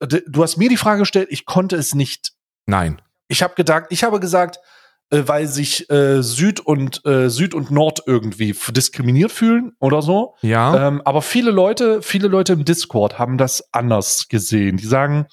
[0.00, 2.32] du hast mir die Frage gestellt, ich konnte es nicht.
[2.66, 3.00] Nein.
[3.28, 4.60] Ich habe gedacht, ich habe gesagt,
[5.10, 10.34] äh, weil sich äh, Süd und äh, Süd und Nord irgendwie diskriminiert fühlen oder so.
[10.42, 10.88] Ja.
[10.88, 14.76] Ähm, aber viele Leute, viele Leute im Discord haben das anders gesehen.
[14.76, 15.26] Die sagen,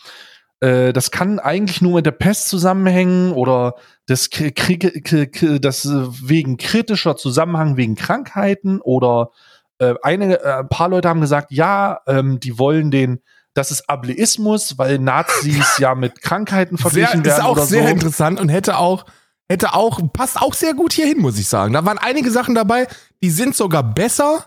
[0.59, 7.75] äh, das kann eigentlich nur mit der Pest zusammenhängen oder das das wegen kritischer Zusammenhang
[7.75, 9.31] wegen Krankheiten oder
[9.79, 13.21] äh, eine, äh, ein paar Leute haben gesagt, ja, ähm, die wollen den
[13.55, 17.39] das ist Ableismus, weil Nazis ja mit Krankheiten verglichen sehr, werden.
[17.39, 17.89] Ist auch sehr so.
[17.89, 19.05] interessant und hätte auch
[19.49, 21.73] hätte auch, passt auch sehr gut hier hin, muss ich sagen.
[21.73, 22.88] Da waren einige Sachen dabei,
[23.21, 24.45] die sind sogar besser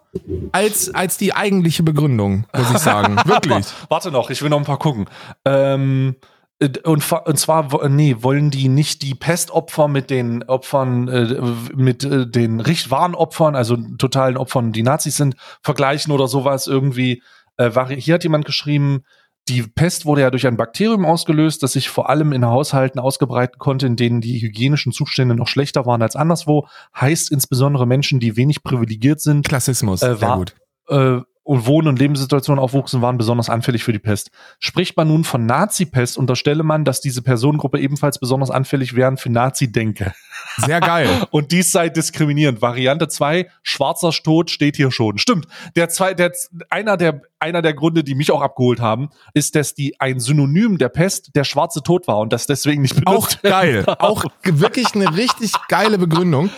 [0.53, 3.17] als, als die eigentliche Begründung, muss ich sagen.
[3.25, 3.67] Wirklich.
[3.89, 5.07] Warte noch, ich will noch ein paar gucken.
[5.45, 6.17] Ähm,
[6.59, 11.41] und, und zwar, nee, wollen die nicht die Pestopfer mit den Opfern, äh,
[11.75, 17.23] mit äh, den wahren Opfern, also totalen Opfern, die Nazis sind, vergleichen oder sowas irgendwie.
[17.59, 19.05] Äh, hier hat jemand geschrieben,
[19.49, 23.59] die Pest wurde ja durch ein Bakterium ausgelöst, das sich vor allem in Haushalten ausgebreiten
[23.59, 26.67] konnte, in denen die hygienischen Zustände noch schlechter waren als anderswo.
[26.99, 29.47] Heißt insbesondere Menschen, die wenig privilegiert sind.
[29.47, 30.57] Klassismus, äh, war, gut.
[30.89, 34.31] Äh, Wohn- und Lebenssituation aufwuchsen, waren besonders anfällig für die Pest.
[34.59, 39.31] Spricht man nun von Nazi-Pest, unterstelle man, dass diese Personengruppe ebenfalls besonders anfällig wären für
[39.31, 40.13] Nazi-Denke.
[40.57, 41.09] Sehr geil.
[41.31, 42.63] und dies sei diskriminierend.
[42.63, 45.19] Variante 2, schwarzer Tod steht hier schon.
[45.19, 45.47] Stimmt.
[45.75, 46.33] Der zwei, der,
[46.71, 50.79] einer der, einer der Gründe, die mich auch abgeholt haben, ist, dass die ein Synonym
[50.79, 53.85] der Pest der schwarze Tod war und das deswegen nicht benutzt Auch geil.
[53.99, 56.51] Auch wirklich eine richtig geile Begründung.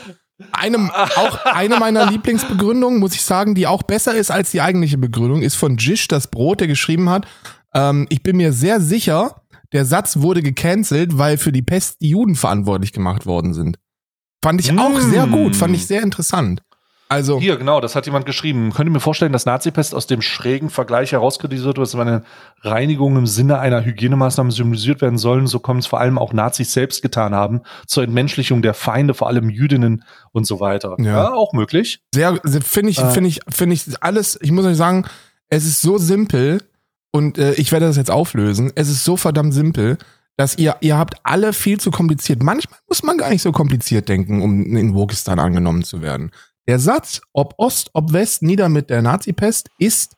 [0.53, 4.97] Einem, auch eine meiner Lieblingsbegründungen, muss ich sagen, die auch besser ist als die eigentliche
[4.97, 7.27] Begründung, ist von Jish, das Brot, der geschrieben hat,
[7.75, 12.11] ähm, ich bin mir sehr sicher, der Satz wurde gecancelt, weil für die Pest die
[12.11, 13.79] Juden verantwortlich gemacht worden sind.
[14.42, 14.79] Fand ich mm.
[14.79, 16.62] auch sehr gut, fand ich sehr interessant.
[17.11, 18.70] Also hier genau, das hat jemand geschrieben.
[18.74, 22.22] Könnt ihr mir vorstellen, dass Nazi-Pest aus dem schrägen Vergleich herauskritisiert wird, dass eine
[22.61, 26.72] Reinigung im Sinne einer Hygienemaßnahme symbolisiert werden sollen, so kommen es vor allem auch Nazis
[26.74, 30.96] selbst getan haben zur Entmenschlichung der Feinde, vor allem Jüdinnen und so weiter.
[30.98, 32.03] Ja, ja auch möglich.
[32.14, 34.38] Sehr finde ich äh, finde ich finde ich alles.
[34.42, 35.07] Ich muss euch sagen,
[35.48, 36.61] es ist so simpel
[37.11, 38.70] und äh, ich werde das jetzt auflösen.
[38.74, 39.96] Es ist so verdammt simpel
[40.38, 42.42] dass ihr, ihr habt alle viel zu kompliziert.
[42.42, 46.31] Manchmal muss man gar nicht so kompliziert denken, um in Wokistan angenommen zu werden.
[46.68, 50.16] Der Satz, ob Ost, ob West, nieder mit der Nazi-Pest, ist,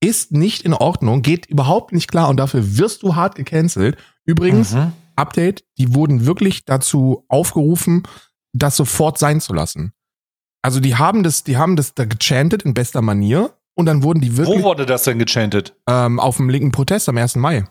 [0.00, 3.96] ist nicht in Ordnung, geht überhaupt nicht klar und dafür wirst du hart gecancelt.
[4.26, 4.92] Übrigens, mhm.
[5.16, 8.02] Update, die wurden wirklich dazu aufgerufen,
[8.52, 9.94] das sofort sein zu lassen.
[10.60, 14.20] Also die haben das, die haben das da gechantet in bester Manier und dann wurden
[14.20, 14.58] die wirklich.
[14.58, 15.74] Wo wurde das denn gechantet?
[15.88, 17.36] Ähm, auf dem linken Protest am 1.
[17.36, 17.64] Mai.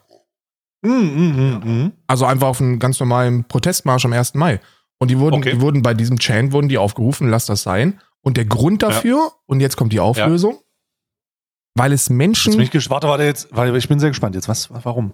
[0.83, 4.33] Mm, mm, mm, also einfach auf einem ganz normalen Protestmarsch am 1.
[4.35, 4.59] Mai.
[4.99, 5.53] Und die wurden, okay.
[5.53, 7.99] die wurden bei diesem Chant wurden die aufgerufen, lass das sein.
[8.21, 9.31] Und der Grund dafür, ja.
[9.45, 10.61] und jetzt kommt die Auflösung, ja.
[11.75, 12.53] weil es Menschen.
[12.53, 14.47] Jetzt bin ich, warte, warte, jetzt, warte, ich bin sehr gespannt jetzt.
[14.47, 15.13] Was, warum?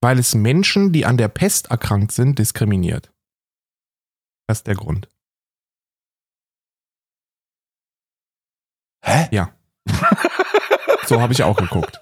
[0.00, 3.10] Weil es Menschen, die an der Pest erkrankt sind, diskriminiert.
[4.46, 5.08] Das ist der Grund.
[9.02, 9.28] Hä?
[9.30, 9.50] Ja.
[11.06, 12.00] so habe ich auch geguckt.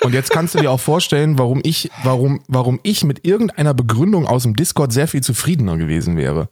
[0.00, 4.26] Und jetzt kannst du dir auch vorstellen, warum ich, warum, warum ich mit irgendeiner Begründung
[4.26, 6.48] aus dem Discord sehr viel zufriedener gewesen wäre.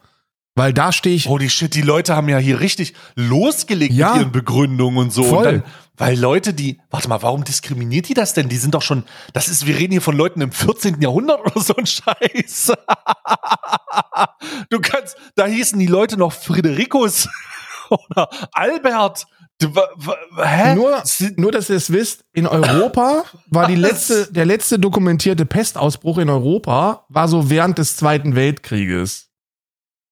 [0.58, 1.28] Weil da stehe ich.
[1.28, 5.22] Holy shit, die Leute haben ja hier richtig losgelegt ja, mit ihren Begründungen und so.
[5.22, 5.38] Voll.
[5.38, 5.62] Und dann,
[5.96, 8.48] weil Leute, die, warte mal, warum diskriminiert die das denn?
[8.48, 11.00] Die sind doch schon, das ist, wir reden hier von Leuten im 14.
[11.00, 12.72] Jahrhundert oder so ein Scheiß.
[14.70, 17.28] du kannst, da hießen die Leute noch Fridericus
[17.88, 19.26] oder Albert.
[19.60, 19.72] Du,
[20.36, 20.74] hä?
[20.76, 21.02] Nur,
[21.36, 26.30] nur, dass ihr es wisst, in Europa war die letzte, der letzte dokumentierte Pestausbruch in
[26.30, 29.30] Europa war so während des Zweiten Weltkrieges.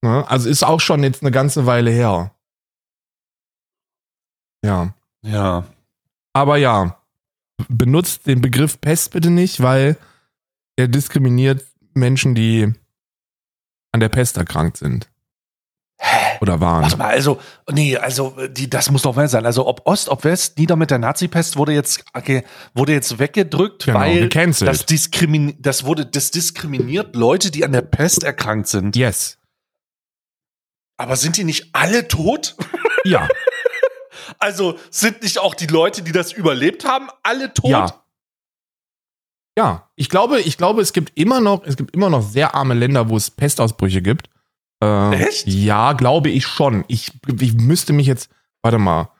[0.03, 0.29] Ne?
[0.29, 2.35] Also ist auch schon jetzt eine ganze Weile her.
[4.65, 4.95] Ja.
[5.23, 5.65] Ja.
[6.33, 7.01] Aber ja,
[7.69, 9.97] benutzt den Begriff Pest bitte nicht, weil
[10.77, 12.73] er diskriminiert Menschen, die
[13.93, 15.09] an der Pest erkrankt sind.
[15.99, 16.39] Hä?
[16.41, 16.83] Oder waren.
[16.83, 17.41] Warte mal, also,
[17.73, 19.47] nee, also, die, das muss doch mehr sein.
[19.47, 23.87] Also, ob Ost, ob West, nieder mit der Nazi-Pest wurde jetzt, okay, wurde jetzt weggedrückt,
[23.87, 28.95] genau, weil das, diskrimin das wurde, das diskriminiert Leute, die an der Pest erkrankt sind.
[28.95, 29.39] Yes.
[30.99, 32.57] Aber sind die nicht alle tot?
[33.05, 33.29] Ja.
[34.41, 37.71] also sind nicht auch die Leute, die das überlebt haben, alle tot?
[37.71, 38.03] Ja.
[39.57, 42.75] Ja, ich glaube, ich glaube, es gibt immer noch, es gibt immer noch sehr arme
[42.75, 44.29] Länder, wo es Pestausbrüche gibt.
[44.83, 45.47] Äh, Echt?
[45.47, 46.85] Ja, glaube ich schon.
[46.89, 48.31] Ich, ich müsste mich jetzt,
[48.63, 49.11] warte mal,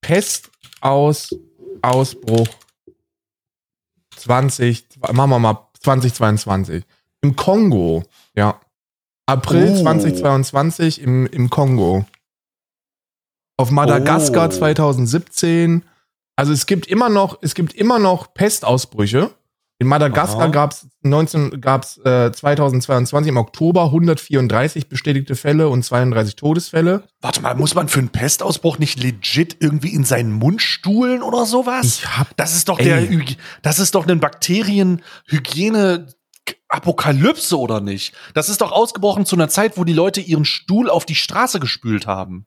[0.00, 2.48] Pestausbruch
[4.16, 6.84] 20, machen wir mal 2022.
[7.22, 8.60] Im Kongo, ja.
[9.26, 9.82] April oh.
[9.82, 12.04] 2022 im, im Kongo.
[13.56, 14.52] Auf Madagaskar oh.
[14.52, 15.84] 2017.
[16.36, 19.30] Also es gibt immer noch, es gibt immer noch Pestausbrüche.
[19.84, 26.36] In Madagaskar gab es 19, gab's, äh, 2022 im Oktober 134 bestätigte Fälle und 32
[26.36, 27.04] Todesfälle.
[27.20, 31.44] Warte mal, muss man für einen Pestausbruch nicht legit irgendwie in seinen Mund stuhlen oder
[31.44, 31.84] sowas?
[31.84, 32.86] Ich hab, das ist doch ey.
[32.86, 33.24] der,
[33.60, 36.06] das ist doch ein Bakterienhygiene
[36.70, 38.14] Apokalypse oder nicht?
[38.32, 41.60] Das ist doch ausgebrochen zu einer Zeit, wo die Leute ihren Stuhl auf die Straße
[41.60, 42.46] gespült haben.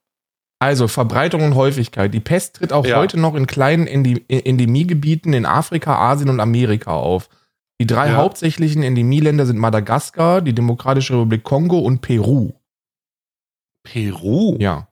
[0.60, 2.14] Also Verbreitung und Häufigkeit.
[2.14, 2.98] Die Pest tritt auch ja.
[2.98, 7.30] heute noch in kleinen Endemiegebieten in Afrika, Asien und Amerika auf.
[7.80, 8.16] Die drei ja.
[8.16, 12.54] hauptsächlichen Endemieländer sind Madagaskar, die Demokratische Republik Kongo und Peru.
[13.84, 14.58] Peru?
[14.60, 14.88] Ja.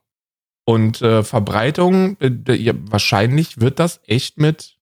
[0.64, 4.75] Und äh, Verbreitung, äh, ja, wahrscheinlich wird das echt mit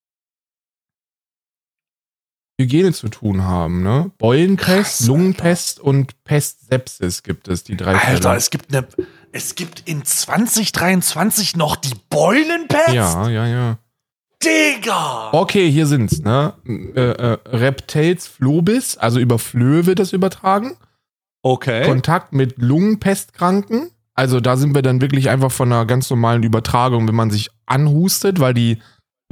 [2.60, 4.10] Hygiene zu tun haben, ne?
[4.18, 5.88] Beulenpest, Krass, Lungenpest Alter.
[5.88, 8.36] und Pestsepsis gibt es, die drei Alter, Fälle.
[8.36, 8.86] es gibt eine,
[9.32, 12.92] es gibt in 2023 noch die Beulenpest?
[12.92, 13.78] Ja, ja, ja.
[14.44, 15.30] Digga!
[15.32, 16.52] Okay, hier sind's, ne?
[16.66, 20.76] Äh, äh, Reptels Flobis, also über Flöhe wird das übertragen.
[21.42, 21.84] Okay.
[21.84, 27.08] Kontakt mit Lungenpestkranken, Also da sind wir dann wirklich einfach von einer ganz normalen Übertragung,
[27.08, 28.78] wenn man sich anhustet, weil die,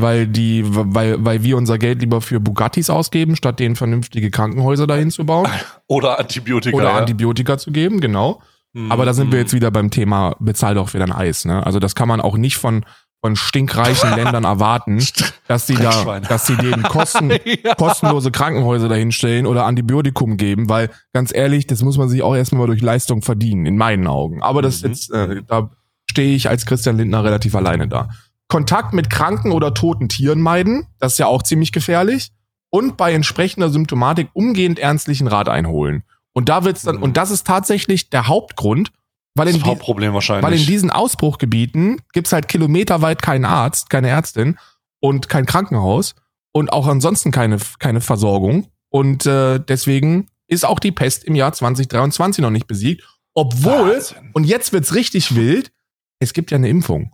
[0.03, 4.87] weil die, weil, weil wir unser Geld lieber für Bugattis ausgeben, statt denen vernünftige Krankenhäuser
[4.87, 5.49] dahin zu bauen.
[5.87, 6.77] Oder Antibiotika.
[6.77, 6.99] Oder ja.
[6.99, 8.43] Antibiotika zu geben, genau.
[8.73, 8.91] Mhm.
[8.91, 11.65] Aber da sind wir jetzt wieder beim Thema, bezahl doch für dein Eis, ne?
[11.65, 12.85] Also das kann man auch nicht von,
[13.21, 15.05] von stinkreichen Ländern erwarten,
[15.47, 17.31] dass sie da, dass sie denen kosten,
[17.65, 17.75] ja.
[17.75, 22.67] kostenlose Krankenhäuser dahinstellen oder Antibiotikum geben, weil ganz ehrlich, das muss man sich auch erstmal
[22.67, 24.43] durch Leistung verdienen, in meinen Augen.
[24.43, 24.89] Aber das mhm.
[24.89, 25.71] jetzt, äh, da
[26.11, 28.09] stehe ich als Christian Lindner relativ alleine da.
[28.49, 32.31] Kontakt mit kranken oder toten Tieren meiden, das ist ja auch ziemlich gefährlich.
[32.71, 36.05] Und bei entsprechender Symptomatik umgehend ernstlichen Rat einholen.
[36.33, 37.03] Und da wird's dann, mhm.
[37.03, 38.93] und das ist tatsächlich der Hauptgrund,
[39.35, 40.45] weil in, das Problem wahrscheinlich.
[40.45, 44.59] weil in diesen Ausbruchgebieten gibt's halt kilometerweit keinen Arzt, keine Ärztin
[45.01, 46.15] und kein Krankenhaus
[46.53, 48.69] und auch ansonsten keine, keine Versorgung.
[48.91, 53.05] Und äh, deswegen ist auch die Pest im Jahr 2023 noch nicht besiegt.
[53.35, 54.31] Obwohl, Wahnsinn.
[54.35, 55.73] und jetzt wird's richtig wild,
[56.21, 57.13] es gibt ja eine Impfung.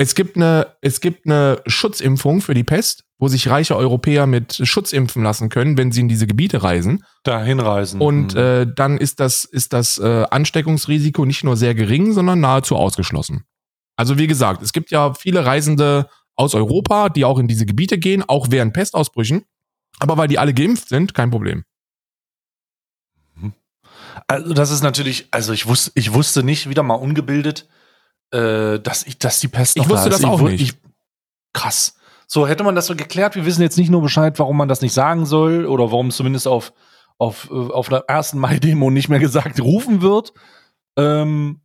[0.00, 4.60] Es gibt eine, es gibt eine Schutzimpfung für die Pest, wo sich reiche Europäer mit
[4.62, 7.04] Schutz impfen lassen können, wenn sie in diese Gebiete reisen.
[7.24, 8.00] Dahin reisen.
[8.00, 8.40] Und mhm.
[8.40, 13.42] äh, dann ist das, ist das äh, Ansteckungsrisiko nicht nur sehr gering, sondern nahezu ausgeschlossen.
[13.96, 17.98] Also wie gesagt, es gibt ja viele Reisende aus Europa, die auch in diese Gebiete
[17.98, 19.44] gehen, auch während Pestausbrüchen.
[19.98, 21.64] Aber weil die alle geimpft sind, kein Problem.
[23.34, 23.52] Mhm.
[24.28, 27.68] Also das ist natürlich, also ich wusste, ich wusste nicht, wieder mal ungebildet,
[28.32, 30.60] äh, dass ich, dass die Pest noch Ich wusste da das auch ich, nicht.
[30.62, 30.74] Ich,
[31.52, 31.94] krass.
[32.26, 34.82] So, hätte man das so geklärt, wir wissen jetzt nicht nur Bescheid, warum man das
[34.82, 36.72] nicht sagen soll oder warum es zumindest auf,
[37.16, 40.34] auf, äh, auf der ersten Mai-Demo nicht mehr gesagt rufen wird.
[40.96, 41.60] Ähm,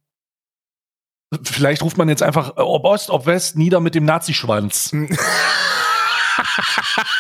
[1.44, 4.92] vielleicht ruft man jetzt einfach, äh, ob Ost, ob West, nieder mit dem Nazischwanz.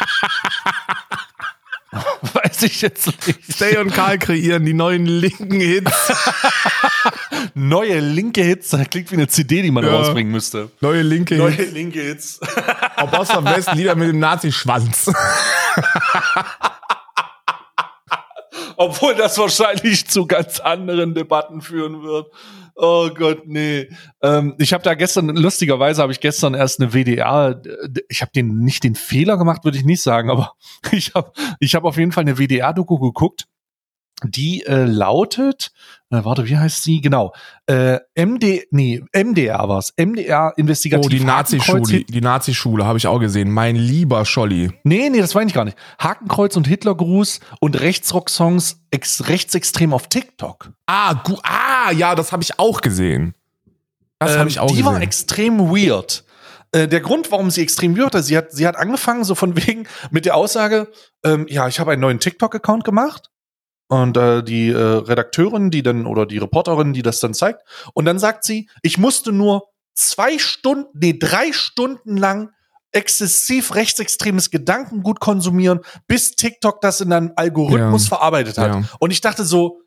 [2.63, 3.39] Ich jetzt nicht.
[3.51, 6.13] Stay und Karl kreieren die neuen linken Hits.
[7.53, 9.91] Neue linke Hits, das klingt wie eine CD, die man ja.
[9.91, 10.71] rausbringen müsste.
[10.79, 11.65] Neue linke Neue Hits.
[11.65, 12.39] Neue linke Hits.
[12.97, 15.11] Ob Ost am Westen, Lieder mit dem Nazi-Schwanz.
[18.77, 22.27] Obwohl das wahrscheinlich zu ganz anderen Debatten führen wird.
[22.75, 23.87] Oh Gott, nee.
[24.21, 27.61] Ähm, ich habe da gestern, lustigerweise habe ich gestern erst eine WDR,
[28.09, 30.53] ich habe den nicht den Fehler gemacht, würde ich nicht sagen, aber
[30.91, 33.47] ich habe ich hab auf jeden Fall eine WDR-Doku geguckt
[34.25, 35.71] die äh, lautet,
[36.13, 37.01] äh, warte, wie heißt sie?
[37.01, 37.33] Genau.
[37.65, 39.93] Äh, MD, nee, MDR war's.
[39.97, 41.05] MDR Investigativ.
[41.05, 43.51] Oh, die Nazi-Schule, die Nazi-Schule habe ich auch gesehen.
[43.51, 44.71] Mein lieber Scholli.
[44.83, 45.77] Nee, nee, das war ich gar nicht.
[45.99, 50.71] Hakenkreuz und Hitlergruß und Rechtsrock-Songs ex rechtsextrem auf TikTok.
[50.85, 53.33] Ah, gu ah, ja, das habe ich auch gesehen.
[54.19, 54.85] Das ähm, habe ich auch die gesehen.
[54.85, 56.23] Die war extrem weird
[56.73, 59.55] äh, der Grund, warum sie extrem weird ist, sie hat, sie hat angefangen so von
[59.55, 60.91] wegen mit der Aussage,
[61.23, 63.29] ähm, ja, ich habe einen neuen TikTok-Account gemacht
[64.01, 67.61] und äh, die äh, Redakteurin, die dann oder die Reporterin, die das dann zeigt,
[67.93, 72.49] und dann sagt sie, ich musste nur zwei Stunden, nee, drei Stunden lang
[72.91, 78.09] exzessiv rechtsextremes Gedankengut konsumieren, bis TikTok das in einen Algorithmus ja.
[78.09, 78.73] verarbeitet hat.
[78.73, 78.83] Ja.
[78.99, 79.79] Und ich dachte so,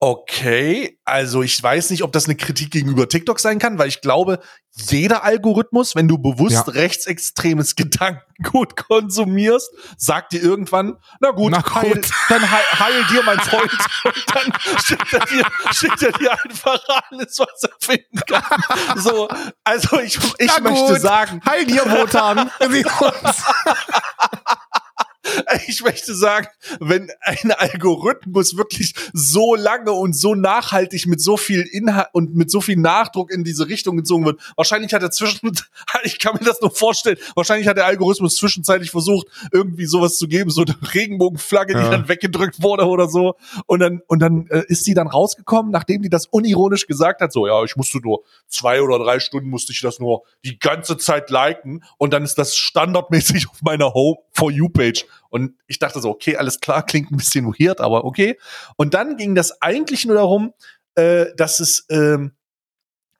[0.00, 4.00] okay, also ich weiß nicht, ob das eine Kritik gegenüber TikTok sein kann, weil ich
[4.00, 4.38] glaube,
[4.70, 6.72] jeder Algorithmus, wenn du bewusst ja.
[6.72, 11.74] rechtsextremes Gedankengut konsumierst, sagt dir irgendwann, na gut, na gut.
[11.74, 13.72] Heil, dann heil, heil, dir, mein Freund.
[14.04, 14.52] Und dann
[14.84, 16.80] schickt er dir, schickt er dir einfach
[17.10, 18.44] alles, was er finden kann.
[18.96, 19.28] So,
[19.64, 21.40] also ich, ich möchte sagen.
[21.44, 22.50] Heil dir, Wotan.
[25.66, 26.48] ich möchte sagen,
[26.80, 32.50] wenn ein Algorithmus wirklich so lange und so nachhaltig mit so viel Inhalt und mit
[32.50, 35.52] so viel Nachdruck in diese Richtung gezogen wird, wahrscheinlich hat er zwischen,
[36.02, 40.28] ich kann mir das nur vorstellen, wahrscheinlich hat der Algorithmus zwischenzeitlich versucht, irgendwie sowas zu
[40.28, 41.84] geben, so eine Regenbogenflagge, ja.
[41.84, 43.34] die dann weggedrückt wurde oder so.
[43.66, 47.32] Und dann, und dann äh, ist die dann rausgekommen, nachdem die das unironisch gesagt hat,
[47.32, 50.96] so, ja, ich musste nur zwei oder drei Stunden musste ich das nur die ganze
[50.96, 55.04] Zeit liken und dann ist das standardmäßig auf meiner Home for You Page.
[55.30, 58.38] Und ich dachte so, okay, alles klar, klingt ein bisschen weird, aber okay.
[58.76, 60.52] Und dann ging das eigentlich nur darum,
[60.94, 62.32] äh, dass es, ähm,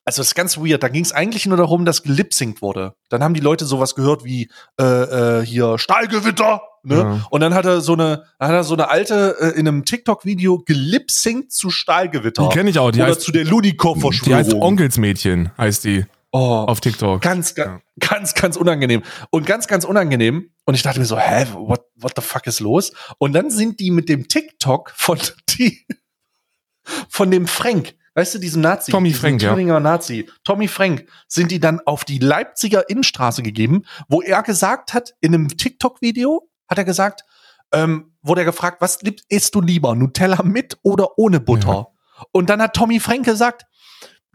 [0.04, 2.94] also das ist ganz weird, da ging es eigentlich nur darum, dass gelipsingt wurde.
[3.11, 6.96] Dann haben die Leute sowas gehört wie äh, äh, hier Stahlgewitter, ne?
[6.96, 7.26] Ja.
[7.30, 10.61] Und dann hat er so eine, hat er so eine alte äh, in einem TikTok-Video
[10.64, 12.48] gelipsingt zu Stahlgewitter.
[12.48, 14.24] Die kenne ich auch, die Oder heißt, zu der Ludikow-Verschwörung.
[14.24, 16.06] Die heißt Onkelsmädchen, heißt die.
[16.38, 17.20] Oh, auf TikTok.
[17.20, 17.81] Ganz, ganz, ja.
[17.98, 19.03] ganz, ganz unangenehm.
[19.31, 20.51] Und ganz, ganz unangenehm.
[20.64, 22.92] Und ich dachte mir so, hä, what, what the fuck ist los?
[23.18, 25.18] Und dann sind die mit dem TikTok von
[25.51, 25.85] die,
[27.09, 29.81] von dem Frank, weißt du, diesem Nazi, Tommy Frank, Thüringer ja.
[29.81, 35.14] Nazi, Tommy Frank, sind die dann auf die Leipziger Innenstraße gegeben, wo er gesagt hat,
[35.20, 37.24] in einem TikTok-Video, hat er gesagt,
[37.72, 41.72] ähm, wurde er gefragt, was isst du lieber, Nutella mit oder ohne Butter?
[41.72, 42.24] Ja.
[42.31, 43.64] Und dann hat Tommy Frank gesagt,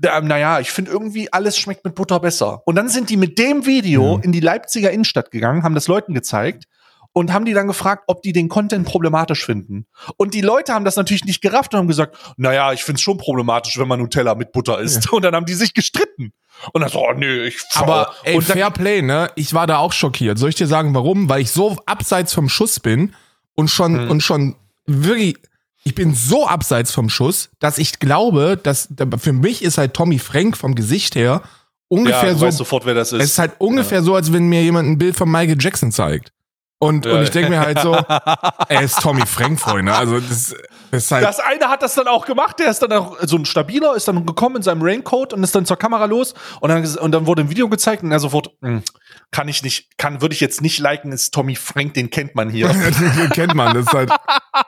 [0.04, 2.62] naja, ich finde irgendwie alles schmeckt mit Butter besser.
[2.66, 4.24] Und dann sind die mit dem Video mhm.
[4.24, 6.66] in die Leipziger Innenstadt gegangen, haben das Leuten gezeigt
[7.14, 9.86] und haben die dann gefragt, ob die den Content problematisch finden.
[10.18, 13.02] Und die Leute haben das natürlich nicht gerafft und haben gesagt, naja, ich finde es
[13.02, 15.06] schon problematisch, wenn man Nutella mit Butter isst.
[15.06, 15.12] Ja.
[15.12, 16.34] Und dann haben die sich gestritten.
[16.74, 17.84] Und dann so, oh nee, ich faul.
[17.84, 19.30] Aber ey, und Fair Play, ne?
[19.36, 20.38] Ich war da auch schockiert.
[20.38, 21.30] Soll ich dir sagen, warum?
[21.30, 23.14] Weil ich so abseits vom Schuss bin
[23.56, 24.12] und schon, mhm.
[24.12, 25.38] und schon wirklich,
[25.84, 30.20] ich bin so abseits vom Schuss, dass ich glaube, dass für mich ist halt Tommy
[30.20, 31.42] Frank vom Gesicht her
[31.88, 32.46] ungefähr ja, so.
[32.46, 33.22] Weiß sofort, wer das ist.
[33.22, 34.04] Es ist halt ungefähr ja.
[34.04, 36.32] so, als wenn mir jemand ein Bild von Michael Jackson zeigt.
[36.80, 37.14] Und, ja.
[37.14, 37.94] und ich denke mir halt so,
[38.68, 39.94] er ist Tommy Frank, Freunde.
[39.94, 40.56] Also das,
[40.94, 43.96] halt das eine hat das dann auch gemacht, der ist dann auch so ein stabiler,
[43.96, 47.12] ist dann gekommen in seinem Raincoat und ist dann zur Kamera los und dann, und
[47.12, 48.84] dann wurde ein Video gezeigt und er sofort, hm,
[49.32, 52.50] kann ich nicht, kann, würde ich jetzt nicht liken, ist Tommy Frank, den kennt man
[52.50, 52.68] hier.
[53.18, 54.12] den kennt man, das ist halt,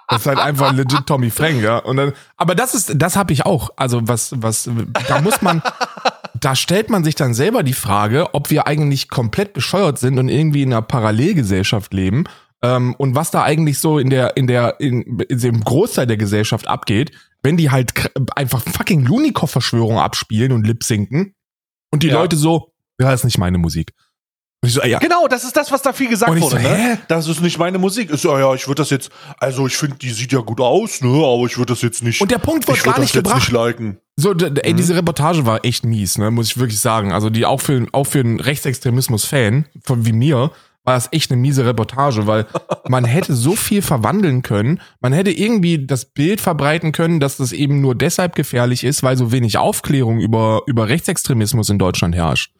[0.10, 1.78] das ist halt einfach legit Tommy Frank, ja.
[1.78, 3.70] Und dann, aber das ist, das habe ich auch.
[3.76, 4.70] Also was, was,
[5.08, 5.62] da muss man,
[6.34, 10.30] da stellt man sich dann selber die Frage, ob wir eigentlich komplett bescheuert sind und
[10.30, 12.26] irgendwie in einer Parallelgesellschaft leben
[12.64, 16.18] ähm, und was da eigentlich so in der in der in, in dem Großteil der
[16.18, 17.12] Gesellschaft abgeht,
[17.44, 17.94] wenn die halt
[18.36, 21.36] einfach fucking Lunikow-Verschwörung abspielen und lipsinken
[21.92, 22.16] und die ja.
[22.16, 23.94] Leute so, ja, ist nicht meine Musik.
[24.70, 25.00] So, ja.
[25.00, 26.42] Genau, das ist das, was da viel gesagt wurde.
[26.42, 26.98] So, ne?
[27.08, 28.10] Das ist nicht meine Musik.
[28.10, 31.02] Ist, ja, ja, ich würde das jetzt, also ich finde, die sieht ja gut aus,
[31.02, 32.22] ne, aber ich würde das jetzt nicht.
[32.22, 33.36] Und der Punkt wird gar nicht gebracht.
[33.36, 34.00] Nicht liken.
[34.16, 34.78] So, ey, mhm.
[34.78, 37.12] diese Reportage war echt mies, ne, muss ich wirklich sagen.
[37.12, 40.52] Also die auch für, auch für einen Rechtsextremismus-Fan, von wie mir,
[40.86, 42.46] war das echt eine miese Reportage, weil
[42.88, 44.80] man hätte so viel verwandeln können.
[45.02, 49.18] Man hätte irgendwie das Bild verbreiten können, dass das eben nur deshalb gefährlich ist, weil
[49.18, 52.52] so wenig Aufklärung über, über Rechtsextremismus in Deutschland herrscht.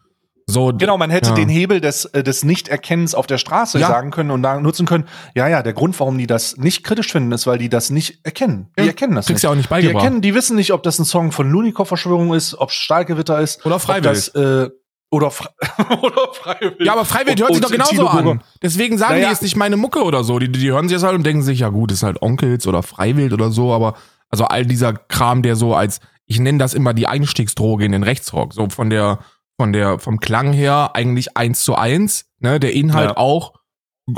[0.48, 1.34] So, genau, man hätte ja.
[1.34, 3.88] den Hebel des, äh, des Nichterkennens auf der Straße ja.
[3.88, 5.06] sagen können und da nutzen können.
[5.34, 8.20] Ja, ja, der Grund, warum die das nicht kritisch finden, ist, weil die das nicht
[8.24, 8.68] erkennen.
[8.78, 8.88] Die ja.
[8.88, 9.42] erkennen das Kriegst nicht.
[9.42, 10.02] Ja auch nicht beigebracht.
[10.02, 13.66] Die erkennen, die wissen nicht, ob das ein Song von Lunikow-Verschwörung ist, ob Stahlgewitter ist.
[13.66, 14.30] Oder freiwillig.
[14.32, 14.70] Das, äh,
[15.10, 15.48] oder, fre
[16.02, 16.86] oder freiwillig.
[16.86, 18.42] Ja, aber freiwillig hört sich doch genauso an.
[18.62, 19.28] Deswegen sagen naja.
[19.28, 20.38] die, ist nicht meine Mucke oder so.
[20.38, 22.82] Die, die hören sich das halt und denken sich, ja gut, ist halt Onkels oder
[22.82, 23.94] Freiwild oder so, aber
[24.30, 28.02] also all dieser Kram, der so als, ich nenne das immer die Einstiegsdroge in den
[28.02, 29.20] Rechtsrock, so von der,
[29.56, 33.16] von der, vom Klang her eigentlich eins zu eins, ne, der Inhalt ja.
[33.16, 33.54] auch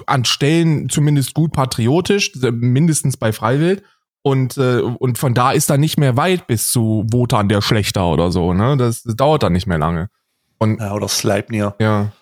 [0.07, 3.83] an Stellen zumindest gut patriotisch, mindestens bei Freiwild.
[4.23, 8.09] Und, äh, und von da ist dann nicht mehr weit bis zu Wotan der Schlechter
[8.09, 8.77] oder so, ne?
[8.77, 10.11] Das, das dauert dann nicht mehr lange.
[10.59, 11.75] Und, ja, oder Sleipnir.
[11.81, 12.13] Ja.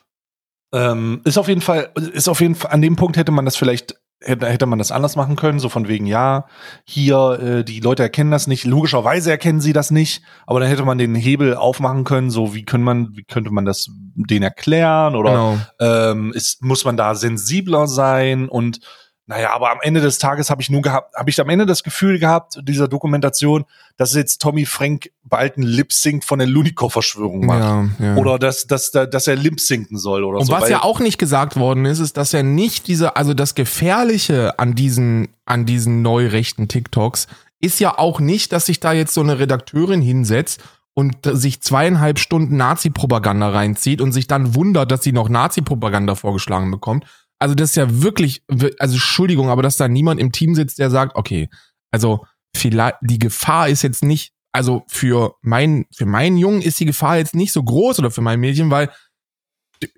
[0.72, 3.57] Ähm, ist auf jeden Fall, ist auf jeden Fall, an dem Punkt hätte man das
[3.57, 6.46] vielleicht hätte, hätte man das anders machen können, so von wegen, ja,
[6.85, 10.85] hier, äh, die Leute erkennen das nicht, logischerweise erkennen sie das nicht, aber dann hätte
[10.85, 15.14] man den Hebel aufmachen können, so wie können man, wie könnte man das denen erklären
[15.14, 15.59] oder genau.
[15.81, 18.81] ähm, ist, muss man da sensibler sein und
[19.28, 21.82] naja, aber am Ende des Tages habe ich nur gehabt, habe ich am Ende das
[21.82, 23.64] Gefühl gehabt, dieser Dokumentation,
[23.96, 27.58] dass jetzt Tommy Frank bald ein Lip-Sync von der Lunikow-Verschwörung macht.
[27.58, 28.16] Ja, ja.
[28.16, 30.54] Oder dass, dass, dass er Lip-Synken soll oder Und so.
[30.54, 33.56] Und was ja auch nicht gesagt worden ist, ist, dass er nicht diese, also das
[33.56, 37.26] Gefährliche an diesen, an diesen neurechten TikToks
[37.60, 40.62] ist ja auch nicht, dass sich da jetzt so eine Redakteurin hinsetzt
[40.94, 46.70] und sich zweieinhalb Stunden Nazi-Propaganda reinzieht und sich dann wundert, dass sie noch Nazi-Propaganda vorgeschlagen
[46.70, 47.04] bekommt,
[47.38, 48.42] also das ist ja wirklich,
[48.79, 51.49] also Entschuldigung, aber dass da niemand im Team sitzt, der sagt, okay,
[51.90, 52.25] also
[52.57, 57.18] vielleicht, die Gefahr ist jetzt nicht, also für mein, für meinen Jungen ist die Gefahr
[57.18, 58.90] jetzt nicht so groß oder für mein Mädchen, weil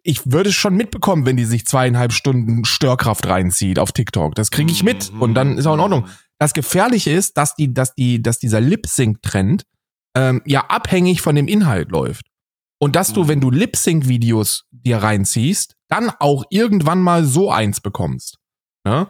[0.02, 4.34] ich würde es schon mitbekommen, wenn die sich zweieinhalb Stunden Störkraft reinzieht auf TikTok.
[4.34, 6.06] Das kriege ich mit und dann ist auch in Ordnung.
[6.40, 9.64] Das Gefährliche ist, dass die, dass die, dass dieser Lip-Sync-Trend
[10.16, 12.26] ähm, ja abhängig von dem Inhalt läuft.
[12.80, 18.38] Und dass du, wenn du Lip-Sync-Videos dir reinziehst, dann auch irgendwann mal so eins bekommst.
[18.84, 19.08] Ne?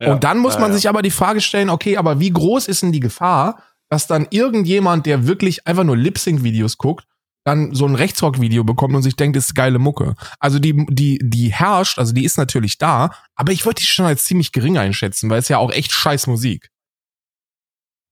[0.00, 0.76] Ja, und dann muss ja, man ja.
[0.76, 4.28] sich aber die Frage stellen, okay, aber wie groß ist denn die Gefahr, dass dann
[4.30, 7.06] irgendjemand, der wirklich einfach nur Lip-Sync-Videos guckt,
[7.44, 10.14] dann so ein Rechtsrock-Video bekommt und sich denkt, das ist geile Mucke.
[10.38, 14.04] Also die, die, die herrscht, also die ist natürlich da, aber ich würde die schon
[14.06, 16.70] als ziemlich gering einschätzen, weil es ja auch echt scheiß Musik.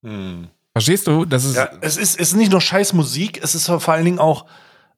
[0.05, 0.49] Hm.
[0.73, 1.25] Verstehst du?
[1.25, 4.05] Das ist, ja, es ist, es ist nicht nur scheiß Musik, es ist vor allen
[4.05, 4.47] Dingen auch,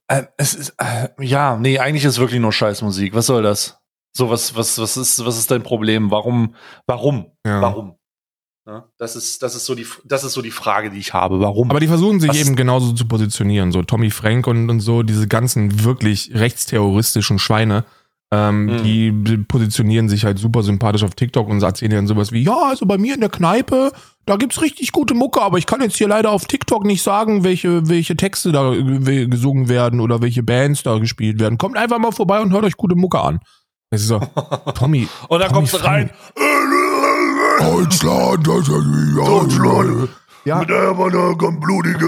[0.08, 3.14] äh, es ist, äh, ja, nee, eigentlich ist wirklich nur Scheißmusik.
[3.14, 3.78] Was soll das?
[4.16, 6.10] So, was, was, was ist, was ist dein Problem?
[6.10, 6.54] Warum,
[6.86, 7.60] warum, ja.
[7.60, 7.94] warum?
[8.66, 11.40] Ja, das ist, das ist so die, das ist so die Frage, die ich habe.
[11.40, 11.70] Warum?
[11.70, 13.72] Aber die versuchen sich was eben genauso zu positionieren.
[13.72, 17.84] So Tommy Frank und, und so, diese ganzen wirklich rechtsterroristischen Schweine,
[18.31, 18.85] ähm, mhm.
[18.85, 22.85] Die positionieren sich halt super sympathisch auf TikTok und erzählen dann sowas wie, ja, also
[22.85, 23.91] bei mir in der Kneipe,
[24.26, 27.43] da gibt's richtig gute Mucke, aber ich kann jetzt hier leider auf TikTok nicht sagen,
[27.43, 31.57] welche, welche Texte da gesungen werden oder welche Bands da gespielt werden.
[31.57, 33.41] Kommt einfach mal vorbei und hört euch gute Mucke an.
[33.91, 34.20] Das ist so,
[34.74, 35.09] Tommy.
[35.29, 36.11] und dann Tommy kommst du rein.
[37.59, 40.11] Deutschland, Deutschland.
[40.45, 40.64] Ja.
[40.64, 42.07] Kommt blutige.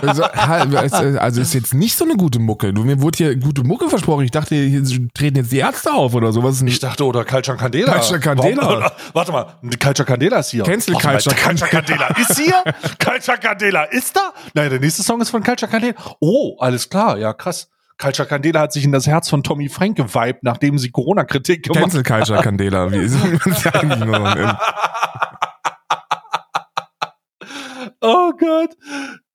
[0.00, 2.72] Also, also ist jetzt nicht so eine gute Mucke.
[2.72, 4.24] Du, mir wurde hier gute Mucke versprochen.
[4.24, 4.82] Ich dachte, hier
[5.12, 6.62] treten jetzt die Ärzte auf oder sowas.
[6.62, 7.92] Ich dachte, oder Culture Candela.
[7.94, 8.92] Culture Candela.
[9.12, 9.46] Warte mal,
[9.82, 10.62] Culture Candela ist hier.
[10.62, 11.34] Cancel Culture.
[11.34, 12.62] Culture Candela ist hier?
[13.04, 14.32] Culture Candela ist da?
[14.54, 15.94] Nein, der nächste Song ist von Culture Candela.
[16.20, 17.68] Oh, alles klar, ja krass.
[18.00, 21.82] Culture Candela hat sich in das Herz von Tommy Frank geweibt, nachdem sie Corona-Kritik gemacht
[21.82, 21.90] hat.
[21.90, 22.92] Cancel Culture Candela.
[22.92, 24.58] Wie ist das eigentlich noch?
[28.00, 28.76] Oh Gott.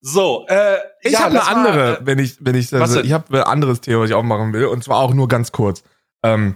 [0.06, 3.14] So, äh, ich ja, habe eine andere, war, äh, wenn ich, wenn ich, also, ich
[3.14, 5.84] habe ein anderes Thema, was ich auch machen will, und zwar auch nur ganz kurz.
[6.24, 6.56] Ähm,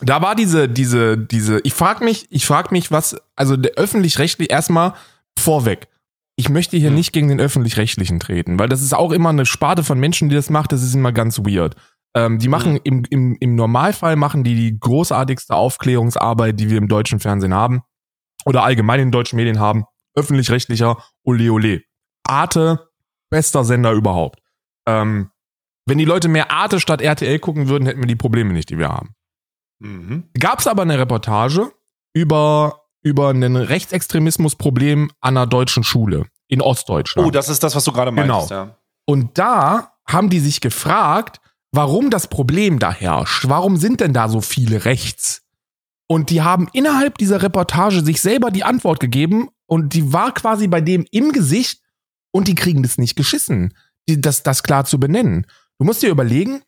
[0.00, 4.50] da war diese, diese, diese, ich frage mich, ich frage mich, was, also der öffentlich-rechtlich
[4.50, 4.94] erstmal
[5.38, 5.88] vorweg.
[6.36, 6.96] Ich möchte hier hm.
[6.96, 10.34] nicht gegen den öffentlich-rechtlichen treten, weil das ist auch immer eine Sparte von Menschen, die
[10.34, 11.76] das macht, das ist immer ganz weird.
[12.14, 12.80] Ähm, die machen hm.
[12.84, 17.82] im, im, im Normalfall machen die die großartigste Aufklärungsarbeit, die wir im deutschen Fernsehen haben
[18.44, 19.84] oder allgemein in deutschen Medien haben.
[20.16, 21.82] Öffentlich-rechtlicher, ole ole.
[22.26, 22.88] Arte,
[23.30, 24.40] bester Sender überhaupt.
[24.86, 25.30] Ähm,
[25.86, 28.78] wenn die Leute mehr Arte statt RTL gucken würden, hätten wir die Probleme nicht, die
[28.78, 29.14] wir haben.
[29.78, 30.24] Mhm.
[30.38, 31.70] Gab es aber eine Reportage
[32.12, 37.28] über, über ein Rechtsextremismusproblem an einer deutschen Schule in Ostdeutschland.
[37.28, 38.48] Oh, das ist das, was du gerade meinst.
[38.48, 38.48] Genau.
[38.48, 38.76] Ja.
[39.04, 41.40] Und da haben die sich gefragt,
[41.72, 43.48] warum das Problem da herrscht.
[43.48, 45.42] Warum sind denn da so viele rechts?
[46.08, 50.68] Und die haben innerhalb dieser Reportage sich selber die Antwort gegeben und die war quasi
[50.68, 51.82] bei dem im Gesicht
[52.30, 53.74] und die kriegen das nicht geschissen,
[54.08, 55.46] die, das, das klar zu benennen.
[55.78, 56.62] Du musst dir überlegen,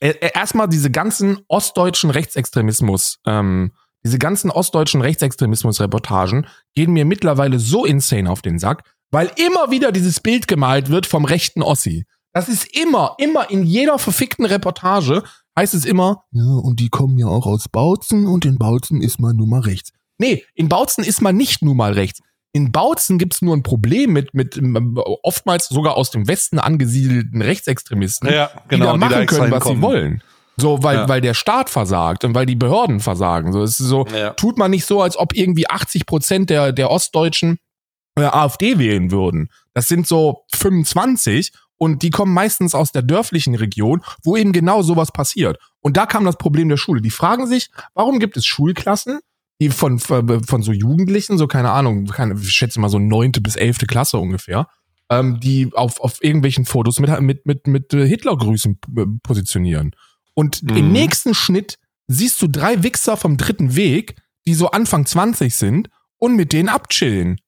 [0.00, 3.72] äh, äh, erstmal diese ganzen ostdeutschen Rechtsextremismus, ähm,
[4.04, 9.92] diese ganzen ostdeutschen Rechtsextremismus-Reportagen gehen mir mittlerweile so insane auf den Sack, weil immer wieder
[9.92, 12.04] dieses Bild gemalt wird vom rechten Ossi.
[12.32, 15.22] Das ist immer, immer in jeder verfickten Reportage
[15.56, 19.20] heißt es immer, ja, und die kommen ja auch aus Bautzen und in Bautzen ist
[19.20, 19.92] man nun mal rechts.
[20.18, 22.20] Nee, in Bautzen ist man nicht nun mal rechts.
[22.52, 24.58] In Bautzen gibt es nur ein Problem mit, mit
[25.22, 29.50] oftmals sogar aus dem Westen angesiedelten Rechtsextremisten, ja, genau, die da machen die da können,
[29.50, 30.22] was sie wollen.
[30.58, 31.08] So, weil, ja.
[31.08, 33.52] weil der Staat versagt und weil die Behörden versagen.
[33.52, 34.34] So, es ist so, ja.
[34.34, 37.58] tut man nicht so, als ob irgendwie 80 Prozent der, der Ostdeutschen
[38.16, 39.48] äh, AfD wählen würden.
[39.72, 44.82] Das sind so 25 und die kommen meistens aus der dörflichen Region, wo eben genau
[44.82, 45.58] sowas passiert.
[45.80, 47.00] Und da kam das Problem der Schule.
[47.00, 49.20] Die fragen sich, warum gibt es Schulklassen,
[49.62, 53.54] die von, von so Jugendlichen, so keine Ahnung, keine, ich schätze mal so neunte bis
[53.54, 54.66] elfte Klasse ungefähr,
[55.08, 58.80] ähm, die auf, auf irgendwelchen Fotos mit, mit, mit, mit Hitlergrüßen
[59.22, 59.94] positionieren.
[60.34, 60.76] Und mhm.
[60.76, 65.88] im nächsten Schnitt siehst du drei Wichser vom dritten Weg, die so Anfang 20 sind
[66.18, 67.38] und mit denen abchillen.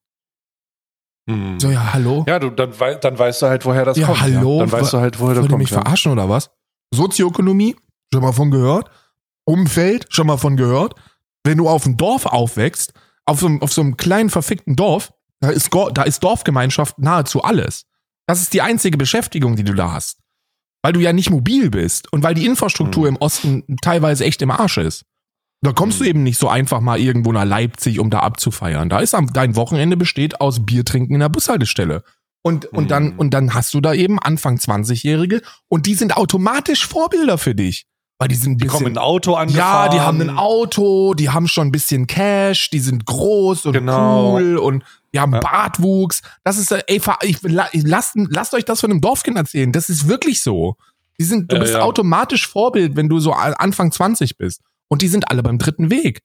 [1.25, 1.59] Mhm.
[1.59, 2.23] So, ja, hallo?
[2.29, 4.21] Ja, du, dann, wei dann weißt du halt, woher das ja, kommt.
[4.21, 4.59] Hallo?
[4.59, 5.57] Ja, dann weißt du halt, woher das kommt.
[5.59, 6.49] mich verarschen oder was?
[6.91, 7.75] Sozioökonomie?
[8.13, 8.89] Schon mal von gehört?
[9.43, 10.05] Umfeld?
[10.09, 10.95] Schon mal von gehört?
[11.45, 12.93] Wenn du auf einem Dorf aufwächst,
[13.25, 17.43] auf so, einem, auf so einem kleinen verfickten Dorf, da ist, da ist Dorfgemeinschaft nahezu
[17.43, 17.85] alles.
[18.27, 20.19] Das ist die einzige Beschäftigung, die du da hast.
[20.81, 23.15] Weil du ja nicht mobil bist und weil die Infrastruktur mhm.
[23.15, 25.05] im Osten teilweise echt im Arsch ist.
[25.61, 26.03] Da kommst mhm.
[26.03, 28.89] du eben nicht so einfach mal irgendwo nach Leipzig, um da abzufeiern.
[28.89, 32.03] Da ist am, dein Wochenende besteht aus Bier trinken in der Bushaltestelle.
[32.43, 36.85] Und, und, dann, und dann hast du da eben Anfang 20-Jährige und die sind automatisch
[36.85, 37.87] Vorbilder für dich.
[38.25, 39.91] Weil die sind ein bisschen, die kommen ein Auto angefahren.
[39.91, 43.73] Ja, die haben ein Auto, die haben schon ein bisschen Cash, die sind groß und
[43.73, 44.33] genau.
[44.33, 45.41] cool und die haben ja.
[45.41, 46.23] Bartwuchs.
[46.43, 49.71] Das ist, ey, ich, lasst, lasst euch das von einem Dorfkind erzählen.
[49.71, 50.75] Das ist wirklich so.
[51.19, 51.81] Die sind, du ja, bist ja.
[51.81, 54.61] automatisch Vorbild, wenn du so Anfang 20 bist.
[54.87, 56.21] Und die sind alle beim dritten Weg.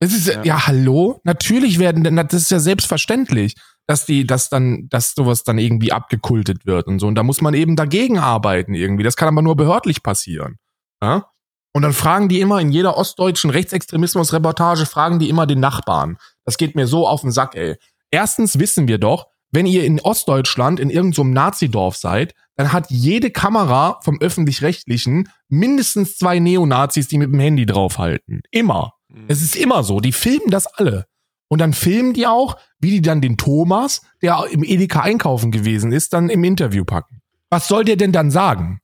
[0.00, 0.44] Das ist, ja.
[0.44, 1.22] ja, hallo?
[1.24, 3.54] Natürlich werden, das ist ja selbstverständlich,
[3.86, 7.06] dass die, dass dann, dass sowas dann irgendwie abgekultet wird und so.
[7.06, 9.02] Und da muss man eben dagegen arbeiten irgendwie.
[9.02, 10.58] Das kann aber nur behördlich passieren.
[11.02, 11.26] Ja?
[11.72, 16.16] Und dann fragen die immer in jeder ostdeutschen Rechtsextremismus-Reportage, fragen die immer den Nachbarn.
[16.44, 17.76] Das geht mir so auf den Sack, ey.
[18.10, 22.90] Erstens wissen wir doch, wenn ihr in Ostdeutschland in irgendeinem so Nazidorf seid, dann hat
[22.90, 28.40] jede Kamera vom öffentlich-rechtlichen mindestens zwei Neonazis, die mit dem Handy draufhalten.
[28.50, 28.94] Immer.
[29.08, 29.26] Mhm.
[29.28, 30.00] Es ist immer so.
[30.00, 31.04] Die filmen das alle.
[31.48, 35.92] Und dann filmen die auch, wie die dann den Thomas, der im Edeka einkaufen gewesen
[35.92, 37.20] ist, dann im Interview packen.
[37.50, 38.80] Was soll der denn dann sagen?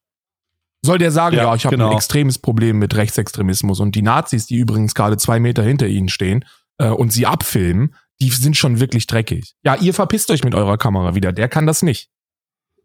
[0.84, 1.90] Soll der sagen, ja, ja ich habe genau.
[1.90, 6.08] ein extremes Problem mit Rechtsextremismus und die Nazis, die übrigens gerade zwei Meter hinter ihnen
[6.08, 6.44] stehen
[6.78, 9.54] äh, und sie abfilmen, die sind schon wirklich dreckig.
[9.64, 11.32] Ja, ihr verpisst euch mit eurer Kamera wieder.
[11.32, 12.10] Der kann das nicht.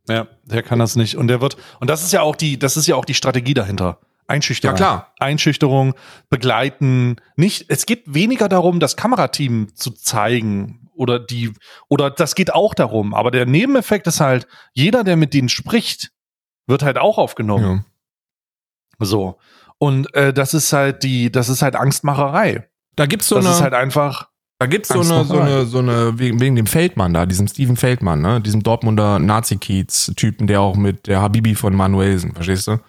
[0.07, 1.15] Ja, der kann das nicht.
[1.15, 3.53] Und der wird, und das ist ja auch die, das ist ja auch die Strategie
[3.53, 3.99] dahinter.
[4.27, 4.75] Einschüchterung.
[4.75, 5.13] Ja, klar.
[5.19, 5.95] Einschüchterung,
[6.29, 7.17] begleiten.
[7.35, 11.53] Nicht, es geht weniger darum, das Kamerateam zu zeigen oder die,
[11.87, 13.13] oder das geht auch darum.
[13.13, 16.11] Aber der Nebeneffekt ist halt, jeder, der mit denen spricht,
[16.67, 17.85] wird halt auch aufgenommen.
[18.99, 19.05] Ja.
[19.05, 19.37] So.
[19.79, 22.67] Und äh, das ist halt die, das ist halt Angstmacherei.
[22.95, 23.49] Da gibt's so das eine.
[23.49, 24.29] Das ist halt einfach.
[24.59, 27.75] Da gibt's so eine, so eine, so eine, wegen, wegen dem Feldmann da, diesem Steven
[27.75, 32.79] Feldmann, ne, diesem Dortmunder Nazi-Kiez-Typen, der auch mit der Habibi von Manuelsen, verstehst du?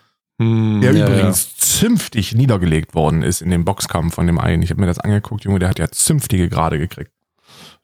[0.40, 1.50] Hm, der ja, übrigens ja.
[1.58, 4.62] zünftig niedergelegt worden ist in dem Boxkampf von dem einen.
[4.62, 7.10] Ich habe mir das angeguckt, Junge, der hat ja zünftige gerade gekriegt.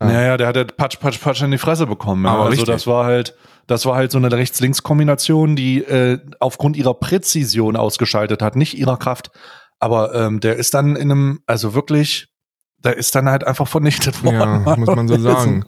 [0.00, 0.06] Ja.
[0.06, 2.24] Naja, der hat ja Patsch, Patsch, Patsch in die Fresse bekommen.
[2.24, 2.66] Aber also richtig.
[2.68, 3.36] das war halt,
[3.66, 8.96] das war halt so eine Rechts-Links-Kombination, die äh, aufgrund ihrer Präzision ausgeschaltet hat, nicht ihrer
[8.96, 9.30] Kraft.
[9.78, 12.28] Aber ähm, der ist dann in einem, also wirklich,
[12.78, 14.64] da ist dann halt einfach vernichtet worden.
[14.66, 15.64] Ja, muss man so sagen.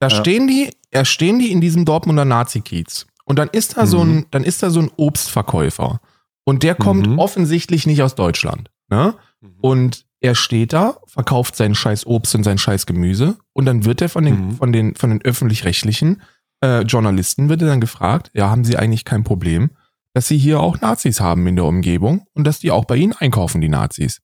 [0.00, 0.16] Da ja.
[0.16, 3.06] stehen die, er stehen die in diesem Dortmunder Nazi-Kiez.
[3.24, 3.86] Und dann ist da mhm.
[3.86, 6.00] so ein, dann ist da so ein Obstverkäufer.
[6.44, 7.18] Und der kommt mhm.
[7.18, 8.70] offensichtlich nicht aus Deutschland.
[8.88, 9.14] Ne?
[9.40, 9.56] Mhm.
[9.60, 13.36] Und er steht da, verkauft seinen scheiß Obst und sein scheiß Gemüse.
[13.52, 14.56] Und dann wird er von den, mhm.
[14.56, 16.22] von den, von den öffentlich-rechtlichen
[16.62, 19.70] äh, Journalisten wird dann gefragt, ja, haben Sie eigentlich kein Problem,
[20.12, 23.12] dass Sie hier auch Nazis haben in der Umgebung und dass die auch bei Ihnen
[23.12, 24.20] einkaufen, die Nazis?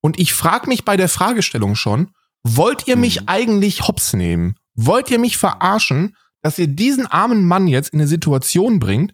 [0.00, 2.10] Und ich frage mich bei der Fragestellung schon,
[2.42, 3.28] wollt ihr mich mhm.
[3.28, 4.56] eigentlich hops nehmen?
[4.74, 9.12] Wollt ihr mich verarschen, dass ihr diesen armen Mann jetzt in eine Situation bringt,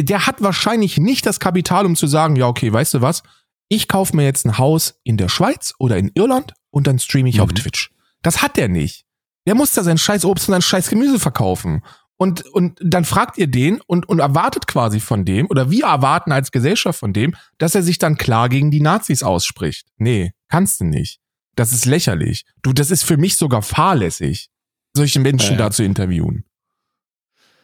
[0.00, 3.22] der hat wahrscheinlich nicht das Kapital, um zu sagen, ja, okay, weißt du was?
[3.68, 7.28] Ich kaufe mir jetzt ein Haus in der Schweiz oder in Irland und dann streame
[7.28, 7.42] ich mhm.
[7.42, 7.90] auf Twitch.
[8.22, 9.04] Das hat der nicht.
[9.46, 11.82] Der muss da sein scheiß Obst und sein scheiß Gemüse verkaufen.
[12.22, 16.30] Und, und dann fragt ihr den und, und erwartet quasi von dem, oder wir erwarten
[16.30, 19.88] als Gesellschaft von dem, dass er sich dann klar gegen die Nazis ausspricht.
[19.96, 21.18] Nee, kannst du nicht.
[21.56, 22.44] Das ist lächerlich.
[22.62, 24.50] Du, das ist für mich sogar fahrlässig,
[24.94, 25.64] solche Menschen ja, ja.
[25.64, 26.44] da zu interviewen.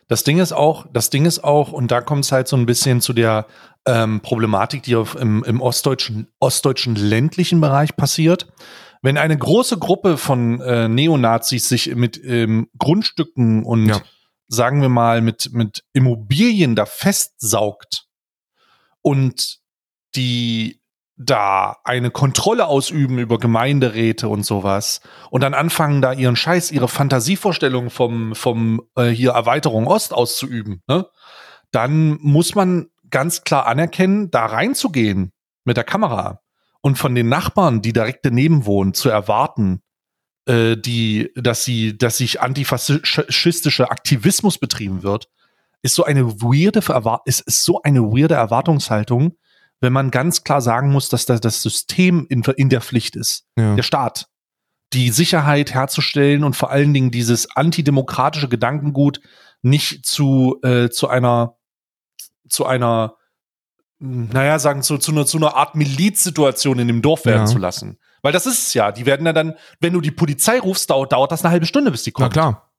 [0.08, 2.66] Das Ding ist auch, das Ding ist auch, und da kommt es halt so ein
[2.66, 3.46] bisschen zu der
[3.86, 8.48] ähm, Problematik, die auf, im, im ostdeutschen, ostdeutschen ländlichen Bereich passiert.
[9.02, 14.02] Wenn eine große Gruppe von äh, Neonazis sich mit ähm, Grundstücken und ja
[14.48, 18.06] sagen wir mal, mit, mit Immobilien da festsaugt
[19.02, 19.58] und
[20.16, 20.80] die
[21.16, 26.88] da eine Kontrolle ausüben über Gemeinderäte und sowas und dann anfangen da ihren Scheiß, ihre
[26.88, 31.06] Fantasievorstellungen vom, vom äh, hier Erweiterung Ost auszuüben, ne?
[31.72, 35.32] dann muss man ganz klar anerkennen, da reinzugehen
[35.64, 36.40] mit der Kamera
[36.80, 39.82] und von den Nachbarn, die direkt daneben wohnen, zu erwarten,
[40.48, 45.28] äh, die, dass sie, dass sich antifaschistischer Aktivismus betrieben wird,
[45.82, 46.80] ist so eine weirde,
[47.26, 49.36] ist, ist so eine weirde Erwartungshaltung,
[49.80, 53.46] wenn man ganz klar sagen muss, dass das, das System in, in der Pflicht ist.
[53.56, 53.76] Ja.
[53.76, 54.28] Der Staat.
[54.94, 59.20] Die Sicherheit herzustellen und vor allen Dingen dieses antidemokratische Gedankengut
[59.60, 61.56] nicht zu, äh, zu einer,
[62.48, 63.16] zu einer,
[63.98, 67.46] naja, sagen, zu, zu, einer, zu einer Art Milizsituation in dem Dorf werden ja.
[67.46, 67.98] zu lassen.
[68.22, 68.92] Weil das ist es ja.
[68.92, 71.90] Die werden ja dann, wenn du die Polizei rufst, dauert, dauert das eine halbe Stunde,
[71.90, 72.28] bis die kommt.
[72.28, 72.72] Na klar.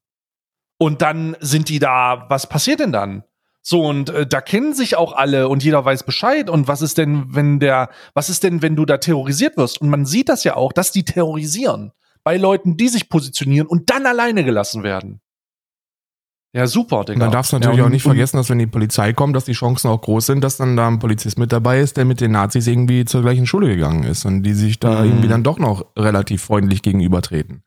[0.78, 3.24] Und dann sind die da, was passiert denn dann?
[3.62, 6.50] So, und äh, da kennen sich auch alle und jeder weiß Bescheid.
[6.50, 9.82] Und was ist denn, wenn der, was ist denn, wenn du da terrorisiert wirst?
[9.82, 11.92] Und man sieht das ja auch, dass die terrorisieren
[12.24, 15.22] bei Leuten, die sich positionieren und dann alleine gelassen werden.
[16.52, 17.14] Ja, super, Digga.
[17.14, 19.46] Und dann darfst du natürlich ja, auch nicht vergessen, dass wenn die Polizei kommt, dass
[19.46, 22.22] die Chancen auch groß sind, dass dann da ein Polizist mit dabei ist, der mit
[22.22, 25.10] den Nazis irgendwie zur gleichen Schule gegangen ist und die sich da mhm.
[25.10, 27.64] irgendwie dann doch noch relativ freundlich gegenübertreten.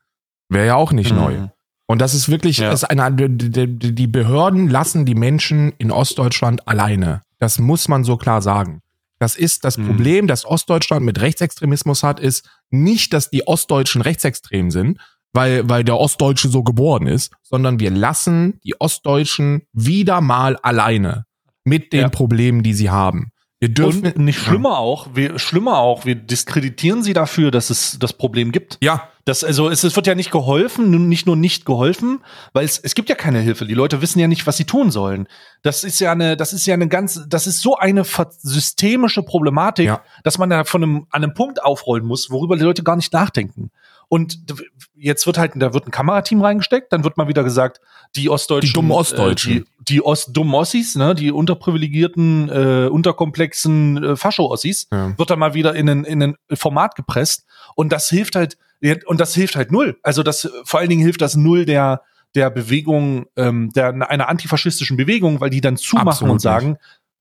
[0.49, 1.17] Wäre ja auch nicht mhm.
[1.17, 1.47] neu.
[1.85, 2.71] Und das ist wirklich, ja.
[2.71, 7.21] ist eine, die, die Behörden lassen die Menschen in Ostdeutschland alleine.
[7.39, 8.81] Das muss man so klar sagen.
[9.19, 9.87] Das ist das mhm.
[9.87, 14.99] Problem, das Ostdeutschland mit Rechtsextremismus hat, ist nicht, dass die Ostdeutschen rechtsextrem sind,
[15.33, 21.25] weil, weil der Ostdeutsche so geboren ist, sondern wir lassen die Ostdeutschen wieder mal alleine
[21.63, 22.09] mit den ja.
[22.09, 23.31] Problemen, die sie haben.
[23.59, 27.97] Wir dürfen und nicht schlimmer auch, wir schlimmer auch, wir diskreditieren sie dafür, dass es
[27.97, 28.77] das Problem gibt.
[28.81, 29.09] Ja.
[29.23, 32.19] Das, also es, es wird ja nicht geholfen, nicht nur nicht geholfen,
[32.51, 33.65] weil es, es gibt ja keine Hilfe.
[33.65, 35.29] Die Leute wissen ja nicht, was sie tun sollen.
[35.61, 39.85] Das ist ja eine, das ist ja eine ganz, das ist so eine systemische Problematik,
[39.85, 40.01] ja.
[40.25, 43.13] dass man da von einem, an einem Punkt aufrollen muss, worüber die Leute gar nicht
[43.13, 43.71] nachdenken.
[44.13, 44.45] Und
[44.93, 47.81] jetzt wird halt, da wird ein Kamerateam reingesteckt, dann wird mal wieder gesagt,
[48.15, 48.69] die Ostdeutschen.
[48.69, 49.53] Die dummen Ostdeutschen.
[49.53, 55.17] Äh, die, die Ost dummen Ossis, ne, die unterprivilegierten, äh, unterkomplexen äh, Fascho-Ossis, ja.
[55.17, 57.47] wird dann mal wieder in ein, in ein Format gepresst.
[57.73, 58.59] Und das hilft halt,
[59.07, 59.97] und das hilft halt null.
[60.03, 62.03] Also das, vor allen Dingen hilft das null der,
[62.35, 66.77] der Bewegung, ähm, der, einer antifaschistischen Bewegung, weil die dann zumachen Absolut und sagen,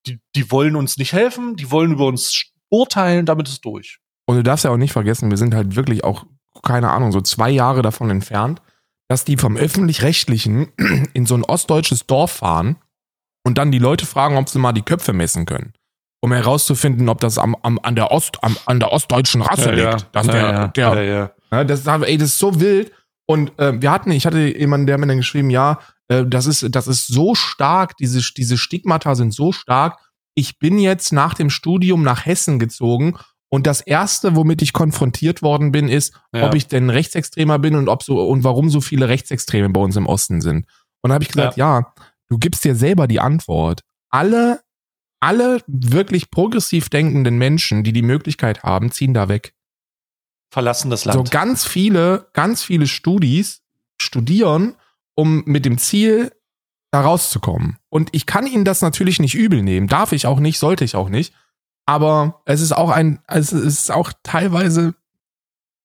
[0.07, 3.99] die, die wollen uns nicht helfen, die wollen über uns urteilen, damit ist durch.
[4.26, 6.26] Und du darfst ja auch nicht vergessen, wir sind halt wirklich auch
[6.62, 8.61] keine Ahnung, so zwei Jahre davon entfernt,
[9.09, 10.68] dass die vom öffentlich-rechtlichen
[11.14, 12.76] in so ein ostdeutsches Dorf fahren
[13.44, 15.72] und dann die Leute fragen, ob sie mal die Köpfe messen können.
[16.20, 19.90] Um herauszufinden, ob das am, am, an, der Ost, am, an der ostdeutschen Rasse ja,
[19.90, 20.09] liegt.
[20.14, 20.22] Ja.
[20.22, 20.42] Ja, der,
[20.76, 21.05] ja, der,
[21.50, 21.64] ja.
[21.64, 22.92] Das, ey, das ist so wild.
[23.26, 26.66] Und äh, wir hatten, ich hatte jemanden, der mir dann geschrieben, ja, äh, das ist,
[26.70, 29.98] das ist so stark, diese, diese Stigmata sind so stark.
[30.34, 33.16] Ich bin jetzt nach dem Studium nach Hessen gezogen
[33.53, 36.46] Und das erste, womit ich konfrontiert worden bin, ist, ja.
[36.46, 39.94] ob ich denn Rechtsextremer bin und ob so und warum so viele Rechtsextreme bei uns
[39.94, 40.66] im Osten sind.
[41.03, 41.80] Und da habe ich gesagt, ja.
[41.80, 41.94] ja,
[42.30, 43.82] du gibst dir selber die Antwort.
[44.09, 44.62] Alle,
[45.20, 49.53] alle wirklich progressiv denkenden Menschen, die die Möglichkeit haben, ziehen da weg.
[50.50, 51.28] Verlassen das Land.
[51.28, 53.61] So ganz viele, ganz viele Studis
[54.00, 54.76] studieren,
[55.14, 56.32] um mit dem Ziel,
[56.90, 57.76] da rauszukommen.
[57.90, 59.88] Und ich kann ihnen das natürlich nicht übel nehmen.
[59.88, 61.34] Darf ich auch nicht, sollte ich auch nicht.
[61.93, 64.95] Aber es ist auch ein, es ist auch teilweise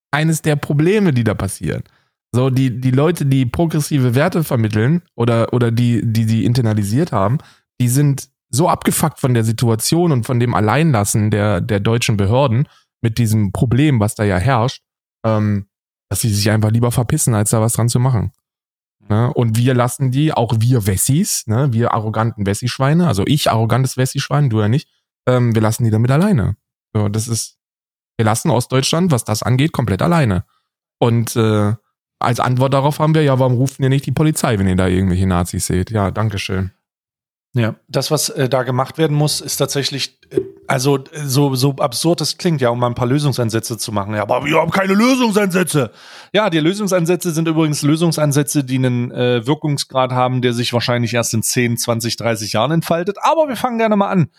[0.10, 1.84] eines der Probleme, die da passieren.
[2.34, 7.40] So, die, die Leute, die progressive Werte vermitteln oder, oder die, die sie internalisiert haben,
[7.82, 12.70] die sind so abgefuckt von der Situation und von dem Alleinlassen der, der deutschen Behörden
[13.02, 14.84] mit diesem Problem, was da ja herrscht,
[15.26, 15.68] ähm,
[16.08, 18.32] dass sie sich einfach lieber verpissen, als da was dran zu machen.
[19.10, 19.34] Ne?
[19.34, 21.74] Und wir lassen die, auch wir Wessis, ne?
[21.74, 24.88] wir arroganten Wessi-Schweine, also ich arrogantes Wessi-Schwein, du ja nicht,
[25.28, 26.56] ähm, wir lassen die damit alleine.
[26.94, 27.58] So, das ist,
[28.18, 30.46] wir lassen Ostdeutschland, was das angeht, komplett alleine.
[31.00, 31.74] Und äh,
[32.20, 34.88] als Antwort darauf haben wir, ja, warum rufen ihr nicht die Polizei, wenn ihr da
[34.88, 35.92] irgendwelche Nazis seht?
[35.92, 36.72] Ja, Dankeschön.
[37.58, 42.22] Ja, das, was äh, da gemacht werden muss, ist tatsächlich, äh, also so, so absurd
[42.22, 44.14] es klingt, ja, um mal ein paar Lösungsansätze zu machen.
[44.14, 45.92] Ja, aber wir haben keine Lösungsansätze.
[46.34, 51.34] Ja, die Lösungsansätze sind übrigens Lösungsansätze, die einen äh, Wirkungsgrad haben, der sich wahrscheinlich erst
[51.34, 53.18] in 10, 20, 30 Jahren entfaltet.
[53.22, 54.30] Aber wir fangen gerne mal an.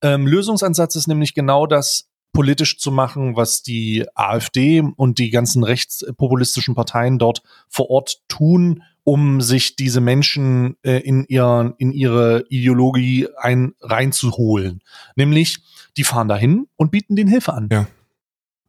[0.00, 5.64] Ähm, Lösungsansatz ist nämlich genau das, politisch zu machen, was die AfD und die ganzen
[5.64, 12.44] rechtspopulistischen Parteien dort vor Ort tun, um sich diese Menschen äh, in, ihr, in ihre
[12.50, 14.82] Ideologie ein, reinzuholen.
[15.16, 15.62] Nämlich,
[15.96, 17.70] die fahren dahin und bieten den Hilfe an.
[17.72, 17.86] Ja.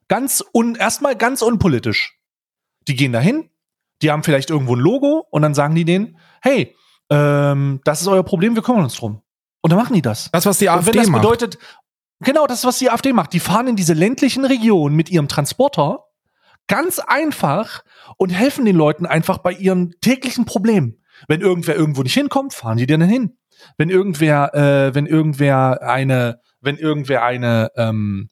[0.08, 2.18] Ganz un, erstmal ganz unpolitisch.
[2.88, 3.50] Die gehen dahin,
[4.02, 6.74] die haben vielleicht irgendwo ein Logo und dann sagen die denen, hey,
[7.10, 9.22] ähm, das ist euer Problem, wir kümmern uns drum.
[9.60, 10.32] Und dann machen die das.
[10.32, 11.22] Das, was die AfD und wenn das macht.
[11.22, 11.58] bedeutet,
[12.22, 13.34] genau das, was die AfD macht.
[13.34, 16.06] Die fahren in diese ländlichen Regionen mit ihrem Transporter
[16.70, 17.84] ganz einfach
[18.16, 21.04] und helfen den Leuten einfach bei ihren täglichen Problemen.
[21.28, 23.38] Wenn irgendwer irgendwo nicht hinkommt, fahren die dann hin.
[23.78, 28.30] Wenn irgendwer, äh, wenn irgendwer eine, wenn irgendwer eine, ähm,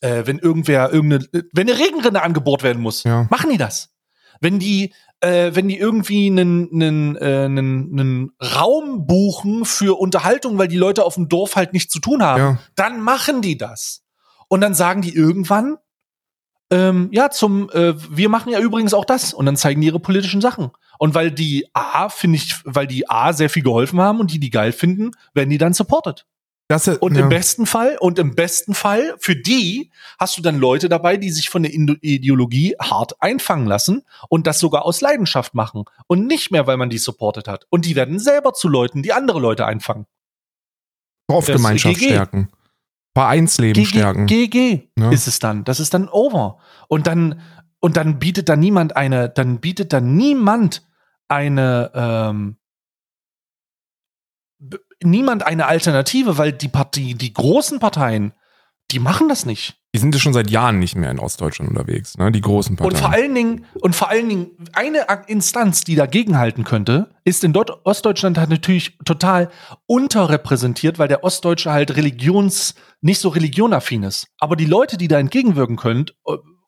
[0.00, 3.28] äh, wenn irgendwer irgendeine, wenn eine Regenrinne angebohrt werden muss, ja.
[3.30, 3.94] machen die das.
[4.40, 10.58] Wenn die, äh, wenn die irgendwie einen, einen, äh, einen, einen Raum buchen für Unterhaltung,
[10.58, 12.58] weil die Leute auf dem Dorf halt nichts zu tun haben, ja.
[12.74, 14.02] dann machen die das.
[14.48, 15.76] Und dann sagen die irgendwann,
[16.70, 19.34] ähm, ja, zum, äh, wir machen ja übrigens auch das.
[19.34, 20.70] Und dann zeigen die ihre politischen Sachen.
[20.98, 24.38] Und weil die A, finde ich, weil die A sehr viel geholfen haben und die
[24.38, 26.26] die geil finden, werden die dann supported.
[26.68, 27.22] Das, und ja.
[27.22, 29.90] im besten Fall, und im besten Fall, für die
[30.20, 34.60] hast du dann Leute dabei, die sich von der Ideologie hart einfangen lassen und das
[34.60, 35.86] sogar aus Leidenschaft machen.
[36.06, 37.66] Und nicht mehr, weil man die supported hat.
[37.70, 40.06] Und die werden selber zu Leuten, die andere Leute einfangen.
[41.26, 42.50] Dorfgemeinschaft stärken.
[43.14, 44.26] Vereinsleben stärken.
[44.26, 45.10] GG ja.
[45.10, 45.64] ist es dann.
[45.64, 46.58] Das ist dann over.
[46.88, 47.40] Und dann,
[47.80, 50.86] und dann bietet da niemand eine, dann bietet da niemand
[51.28, 52.56] eine, ähm,
[55.02, 58.32] niemand eine Alternative, weil die Partie, die großen Parteien,
[58.90, 59.79] die machen das nicht.
[59.92, 62.30] Die sind ja schon seit Jahren nicht mehr in Ostdeutschland unterwegs, ne?
[62.30, 62.94] Die großen Parteien.
[62.94, 67.42] Und vor allen Dingen, und vor allen Dingen, eine Instanz, die dagegen halten könnte, ist
[67.42, 69.50] in Dort Ostdeutschland halt natürlich total
[69.86, 74.28] unterrepräsentiert, weil der Ostdeutsche halt religions, nicht so religionaffin ist.
[74.38, 76.06] Aber die Leute, die da entgegenwirken können,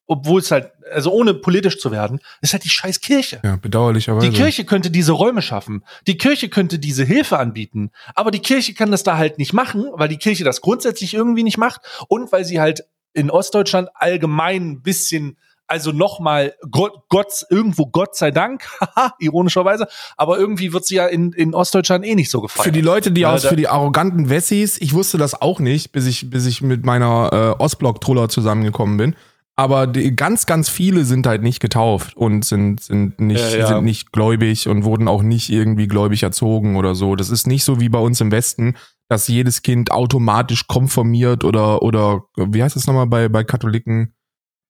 [0.06, 3.40] obwohl es halt, also ohne politisch zu werden, ist halt die scheiß Kirche.
[3.44, 4.28] Ja, bedauerlicherweise.
[4.28, 5.84] Die Kirche könnte diese Räume schaffen.
[6.06, 7.92] Die Kirche könnte diese Hilfe anbieten.
[8.14, 11.44] Aber die Kirche kann das da halt nicht machen, weil die Kirche das grundsätzlich irgendwie
[11.44, 15.36] nicht macht und weil sie halt in Ostdeutschland allgemein ein bisschen,
[15.66, 18.68] also nochmal, Gott, Gott, irgendwo Gott sei Dank,
[19.18, 19.86] ironischerweise,
[20.16, 22.64] aber irgendwie wird sie ja in, in Ostdeutschland eh nicht so gefallen.
[22.64, 26.06] Für die Leute, die aus, für die arroganten Wessis, ich wusste das auch nicht, bis
[26.06, 29.16] ich, bis ich mit meiner äh, Ostblock-Truller zusammengekommen bin.
[29.54, 33.66] Aber die, ganz, ganz viele sind halt nicht getauft und sind, sind, nicht, ja, ja.
[33.66, 37.16] sind nicht gläubig und wurden auch nicht irgendwie gläubig erzogen oder so.
[37.16, 38.76] Das ist nicht so wie bei uns im Westen,
[39.12, 44.14] dass jedes Kind automatisch konformiert oder, oder wie heißt das nochmal bei, bei Katholiken?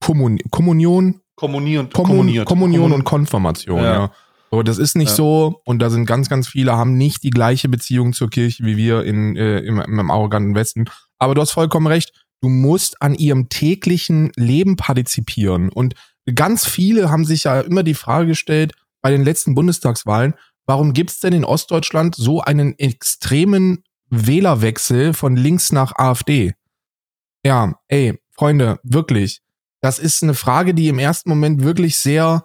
[0.00, 1.20] Kommun Kommunion?
[1.36, 3.92] Kommunion, Kommun Kommunion und Konfirmation, ja.
[3.92, 4.12] ja.
[4.50, 5.14] So, das ist nicht ja.
[5.14, 8.76] so und da sind ganz, ganz viele, haben nicht die gleiche Beziehung zur Kirche wie
[8.76, 10.86] wir in, äh, im, im arroganten Westen.
[11.18, 15.68] Aber du hast vollkommen recht, du musst an ihrem täglichen Leben partizipieren.
[15.68, 15.94] Und
[16.34, 18.72] ganz viele haben sich ja immer die Frage gestellt,
[19.02, 20.34] bei den letzten Bundestagswahlen,
[20.66, 26.54] warum gibt's denn in Ostdeutschland so einen extremen Wählerwechsel von links nach AfD.
[27.44, 29.40] Ja, ey, Freunde, wirklich.
[29.80, 32.44] Das ist eine Frage, die im ersten Moment wirklich sehr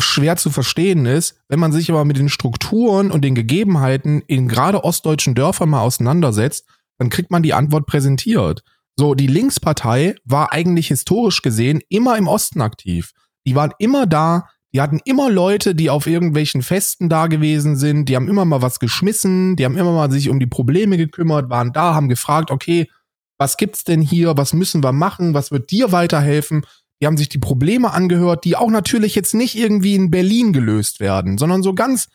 [0.00, 1.36] schwer zu verstehen ist.
[1.48, 5.82] Wenn man sich aber mit den Strukturen und den Gegebenheiten in gerade ostdeutschen Dörfern mal
[5.82, 6.66] auseinandersetzt,
[6.98, 8.64] dann kriegt man die Antwort präsentiert.
[8.96, 13.12] So, die Linkspartei war eigentlich historisch gesehen immer im Osten aktiv.
[13.46, 18.08] Die waren immer da, die hatten immer Leute, die auf irgendwelchen Festen da gewesen sind,
[18.08, 21.48] die haben immer mal was geschmissen, die haben immer mal sich um die Probleme gekümmert,
[21.48, 22.90] waren da, haben gefragt, okay,
[23.38, 26.66] was gibt's denn hier, was müssen wir machen, was wird dir weiterhelfen?
[27.00, 30.98] Die haben sich die Probleme angehört, die auch natürlich jetzt nicht irgendwie in Berlin gelöst
[30.98, 32.08] werden, sondern so ganz,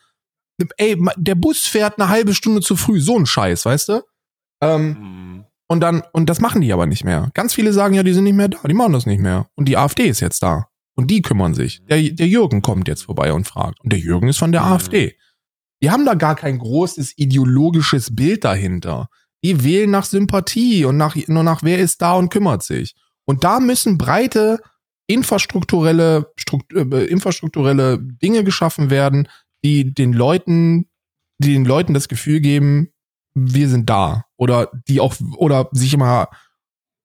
[0.76, 4.02] ey, der Bus fährt eine halbe Stunde zu früh, so ein Scheiß, weißt du?
[4.62, 5.44] Ähm, mhm.
[5.66, 7.30] Und dann, und das machen die aber nicht mehr.
[7.32, 9.46] Ganz viele sagen ja, die sind nicht mehr da, die machen das nicht mehr.
[9.54, 10.69] Und die AfD ist jetzt da.
[11.00, 11.80] Und die kümmern sich.
[11.88, 13.80] Der, der Jürgen kommt jetzt vorbei und fragt.
[13.80, 14.72] Und der Jürgen ist von der mhm.
[14.72, 15.16] AfD.
[15.82, 19.08] Die haben da gar kein großes ideologisches Bild dahinter.
[19.42, 22.94] Die wählen nach Sympathie und nach, nur nach wer ist da und kümmert sich.
[23.24, 24.60] Und da müssen breite
[25.06, 26.34] infrastrukturelle,
[26.74, 29.26] äh, infrastrukturelle Dinge geschaffen werden,
[29.64, 30.90] die den Leuten,
[31.38, 32.90] die den Leuten das Gefühl geben,
[33.32, 34.26] wir sind da.
[34.36, 36.28] Oder die auch, oder sich immer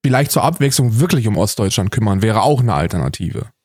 [0.04, 3.55] vielleicht zur Abwechslung wirklich um Ostdeutschland kümmern, wäre auch eine Alternative.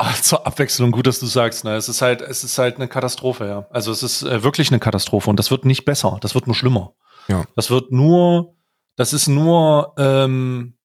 [0.00, 1.74] Ach, zur Abwechslung, gut, dass du sagst, ne?
[1.74, 3.66] Es ist halt, es ist halt eine Katastrophe, ja.
[3.70, 6.54] Also es ist äh, wirklich eine Katastrophe und das wird nicht besser, das wird nur
[6.54, 6.94] schlimmer.
[7.26, 7.44] Ja.
[7.56, 8.54] Das wird nur,
[8.94, 10.78] das ist nur, ähm,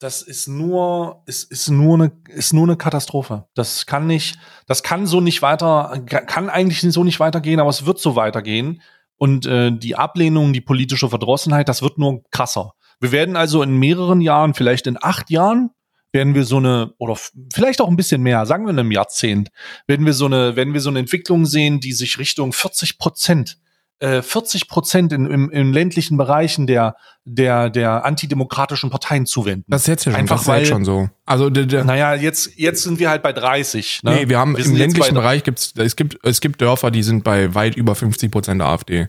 [0.00, 3.46] das ist nur, ist, ist nur eine, ist nur eine Katastrophe.
[3.54, 7.86] Das kann nicht, das kann so nicht weiter, kann eigentlich so nicht weitergehen, aber es
[7.86, 8.82] wird so weitergehen.
[9.16, 12.72] Und äh, die Ablehnung, die politische Verdrossenheit, das wird nur krasser.
[13.00, 15.70] Wir werden also in mehreren Jahren, vielleicht in acht Jahren,
[16.12, 17.16] werden wir so eine, oder
[17.52, 19.50] vielleicht auch ein bisschen mehr, sagen wir in einem Jahrzehnt,
[19.86, 23.58] werden wir so eine, werden wir so eine Entwicklung sehen, die sich Richtung 40 Prozent
[24.00, 29.66] 40 äh, Prozent in, in, in ländlichen Bereichen der, der, der antidemokratischen Parteien zuwenden.
[29.68, 31.10] Das ist jetzt ja schon, Einfach, das weil, schon so.
[31.26, 34.02] Also, der, der, naja, jetzt, jetzt sind wir halt bei 30.
[34.04, 34.14] Ne?
[34.14, 37.24] Nee, wir haben wir im ländlichen Bereich gibt's, es gibt, es gibt Dörfer, die sind
[37.24, 39.08] bei weit über 50 Prozent der AfD.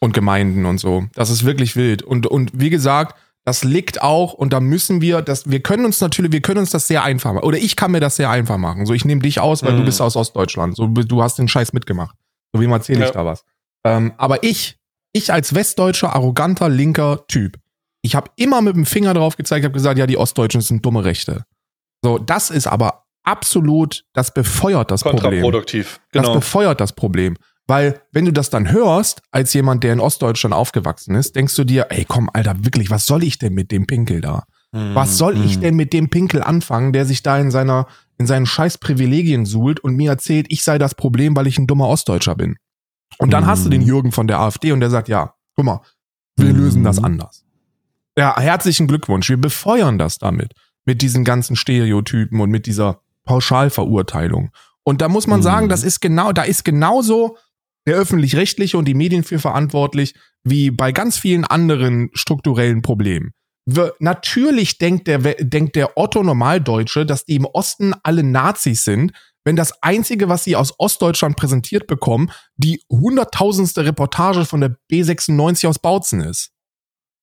[0.00, 1.06] Und Gemeinden und so.
[1.14, 2.02] Das ist wirklich wild.
[2.02, 6.00] Und, und wie gesagt, das liegt auch, und da müssen wir, das, wir können uns
[6.00, 7.44] natürlich, wir können uns das sehr einfach machen.
[7.44, 8.86] Oder ich kann mir das sehr einfach machen.
[8.86, 9.78] So, ich nehme dich aus, weil mhm.
[9.78, 10.76] du bist aus Ostdeutschland.
[10.76, 12.16] So, du hast den Scheiß mitgemacht.
[12.52, 13.12] So, wie erzähle ich ja.
[13.12, 13.44] da was?
[13.84, 14.78] Ähm, aber ich,
[15.12, 17.58] ich als westdeutscher, arroganter, linker Typ,
[18.00, 21.04] ich habe immer mit dem Finger drauf gezeigt, habe gesagt, ja, die Ostdeutschen sind dumme
[21.04, 21.44] Rechte.
[22.02, 25.20] So, das ist aber absolut, das befeuert das Problem.
[25.22, 26.28] Kontraproduktiv, genau.
[26.28, 27.36] Das befeuert das Problem.
[27.66, 31.64] Weil, wenn du das dann hörst, als jemand, der in Ostdeutschland aufgewachsen ist, denkst du
[31.64, 34.44] dir, ey, komm, Alter, wirklich, was soll ich denn mit dem Pinkel da?
[34.72, 37.86] Mm, was soll ich denn mit dem Pinkel anfangen, der sich da in seiner,
[38.18, 41.66] in seinen scheiß Privilegien suhlt und mir erzählt, ich sei das Problem, weil ich ein
[41.66, 42.56] dummer Ostdeutscher bin?
[43.18, 43.48] Und dann mhm.
[43.48, 43.86] hast du den mhm.
[43.86, 45.80] Jürgen von der AfD und der sagt, ja, guck mal,
[46.36, 46.60] wir mhm.
[46.60, 47.44] lösen das anders.
[48.18, 49.28] Ja, herzlichen Glückwunsch.
[49.28, 50.52] Wir befeuern das damit.
[50.84, 54.50] Mit diesen ganzen Stereotypen und mit dieser Pauschalverurteilung.
[54.82, 55.44] Und da muss man mhm.
[55.44, 57.38] sagen, das ist genau, da ist genauso
[57.86, 63.32] der öffentlich-rechtliche und die Medien für verantwortlich, wie bei ganz vielen anderen strukturellen Problemen.
[63.66, 69.12] Wir, natürlich denkt der, denkt der Otto Normaldeutsche, dass die im Osten alle Nazis sind,
[69.44, 75.66] wenn das Einzige, was sie aus Ostdeutschland präsentiert bekommen, die hunderttausendste Reportage von der B96
[75.68, 76.50] aus Bautzen ist.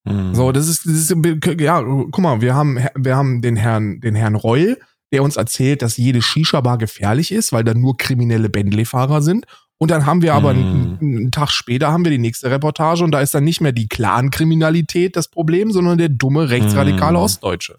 [0.04, 0.34] Mhm.
[0.34, 1.14] So, das ist, das ist,
[1.60, 4.78] ja, guck mal, wir haben, wir haben den Herrn, den Herrn Reul,
[5.12, 9.46] der uns erzählt, dass jede Shisha-Bar gefährlich ist, weil da nur kriminelle Bentley-Fahrer sind.
[9.82, 10.98] Und dann haben wir aber mhm.
[11.00, 13.72] einen, einen, Tag später haben wir die nächste Reportage und da ist dann nicht mehr
[13.72, 17.24] die Clan-Kriminalität das Problem, sondern der dumme rechtsradikale mhm.
[17.24, 17.78] Ostdeutsche.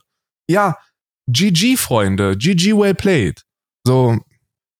[0.50, 0.76] Ja,
[1.28, 3.46] GG, Freunde, GG well played.
[3.88, 4.20] So,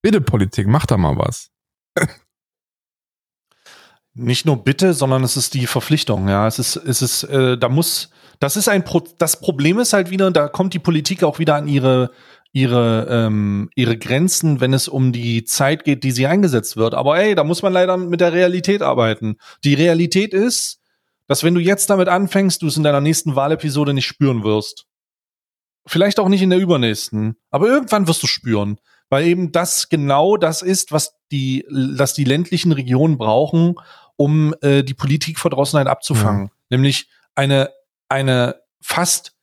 [0.02, 1.50] Bitte Politik, mach da mal was.
[4.14, 6.28] Nicht nur bitte, sondern es ist die Verpflichtung.
[6.28, 8.10] Ja, es ist, es ist, äh, da muss,
[8.42, 11.56] das ist ein, Pro das Problem ist halt wieder, da kommt die Politik auch wieder
[11.56, 12.12] an ihre,
[12.54, 16.94] ihre, ähm, ihre Grenzen, wenn es um die Zeit geht, die sie eingesetzt wird.
[16.94, 19.38] Aber ey, da muss man leider mit der Realität arbeiten.
[19.64, 20.80] Die Realität ist,
[21.28, 24.86] dass wenn du jetzt damit anfängst, du es in deiner nächsten Wahlepisode nicht spüren wirst.
[25.86, 28.78] Vielleicht auch nicht in der übernächsten, aber irgendwann wirst du spüren
[29.14, 33.76] weil eben das genau das ist, was die, was die ländlichen Regionen brauchen,
[34.16, 36.46] um äh, die Politikverdrossenheit abzufangen.
[36.46, 36.50] Mhm.
[36.72, 37.70] Nämlich eine,
[38.10, 39.38] eine fast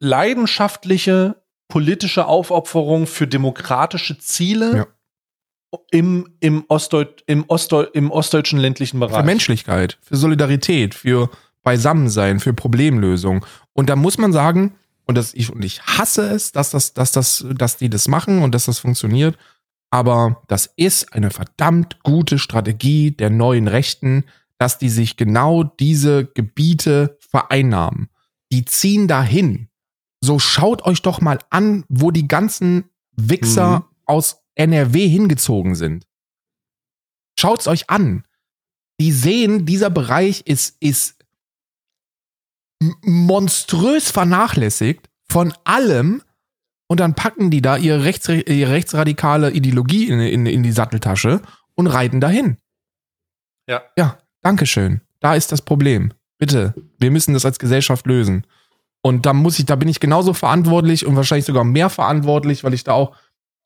[0.00, 1.43] leidenschaftliche
[1.74, 5.78] politische Aufopferung für demokratische Ziele ja.
[5.90, 9.16] im, im, Ostdeut im, Ostdeu im ostdeutschen ländlichen Bereich.
[9.16, 11.30] Für Menschlichkeit, für Solidarität, für
[11.64, 13.44] Beisammensein, für Problemlösung.
[13.72, 17.10] Und da muss man sagen, und das ich und ich hasse es, dass das dass
[17.10, 19.36] das dass die das machen und dass das funktioniert,
[19.90, 24.26] aber das ist eine verdammt gute Strategie der neuen Rechten,
[24.58, 28.10] dass die sich genau diese Gebiete vereinnahmen.
[28.52, 29.70] Die ziehen dahin.
[30.24, 33.84] So schaut euch doch mal an, wo die ganzen Wichser mhm.
[34.06, 36.06] aus NRW hingezogen sind.
[37.38, 38.24] Schaut's euch an.
[39.00, 41.16] Die sehen, dieser Bereich ist ist
[43.02, 46.22] monströs vernachlässigt von allem
[46.86, 51.42] und dann packen die da ihre, rechts, ihre rechtsradikale Ideologie in, in, in die Satteltasche
[51.74, 52.58] und reiten dahin.
[53.66, 53.82] Ja.
[53.96, 55.00] Ja, Dankeschön.
[55.20, 56.12] Da ist das Problem.
[56.38, 58.46] Bitte, wir müssen das als Gesellschaft lösen.
[59.06, 62.72] Und da muss ich, da bin ich genauso verantwortlich und wahrscheinlich sogar mehr verantwortlich, weil
[62.72, 63.14] ich da auch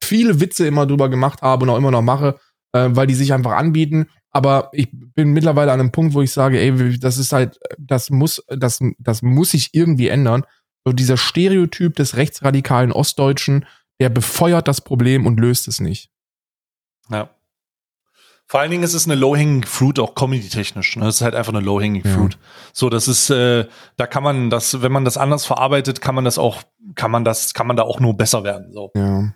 [0.03, 2.41] viele Witze immer drüber gemacht habe und auch immer noch mache,
[2.73, 4.09] äh, weil die sich einfach anbieten.
[4.31, 8.11] Aber ich bin mittlerweile an einem Punkt, wo ich sage, ey, das ist halt, das
[8.11, 10.45] muss, das, das muss sich irgendwie ändern.
[10.85, 13.65] So dieser Stereotyp des rechtsradikalen Ostdeutschen,
[14.01, 16.11] der befeuert das Problem und löst es nicht.
[17.11, 17.31] Ja.
[18.51, 20.97] Vor allen Dingen ist es eine Low-Hanging Fruit, auch comedy-technisch.
[20.97, 21.05] Ne?
[21.05, 22.15] Das ist halt einfach eine Low-Hanging ja.
[22.15, 22.39] Fruit.
[22.73, 23.67] So, das ist, äh,
[23.99, 26.63] da kann man das, wenn man das anders verarbeitet, kann man das auch,
[26.95, 28.73] kann man das, kann man da auch nur besser werden.
[28.73, 28.91] So.
[28.97, 29.35] Ja.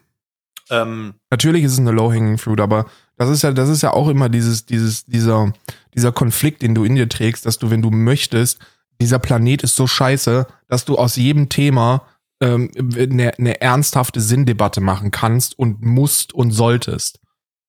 [0.71, 2.87] Ähm, Natürlich ist es eine Low-Hanging Fruit, aber
[3.19, 5.53] das ist ja, das ist ja auch immer dieses, dieses, dieser,
[5.95, 8.61] dieser Konflikt, den du in dir trägst, dass du, wenn du möchtest,
[8.99, 12.07] dieser Planet ist so scheiße, dass du aus jedem Thema
[12.41, 17.22] ähm, eine, eine ernsthafte Sinndebatte machen kannst und musst und solltest.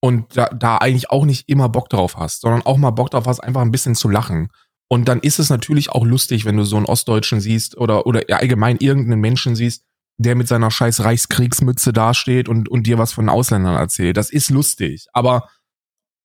[0.04, 3.26] Und da, da eigentlich auch nicht immer Bock drauf hast, sondern auch mal Bock drauf
[3.26, 4.49] hast, einfach ein bisschen zu lachen.
[4.89, 8.22] Und dann ist es natürlich auch lustig, wenn du so einen Ostdeutschen siehst oder, oder
[8.28, 9.86] allgemein irgendeinen Menschen siehst,
[10.18, 14.18] der mit seiner scheiß Reichskriegsmütze dasteht und, und dir was von Ausländern erzählt.
[14.18, 15.47] Das ist lustig, aber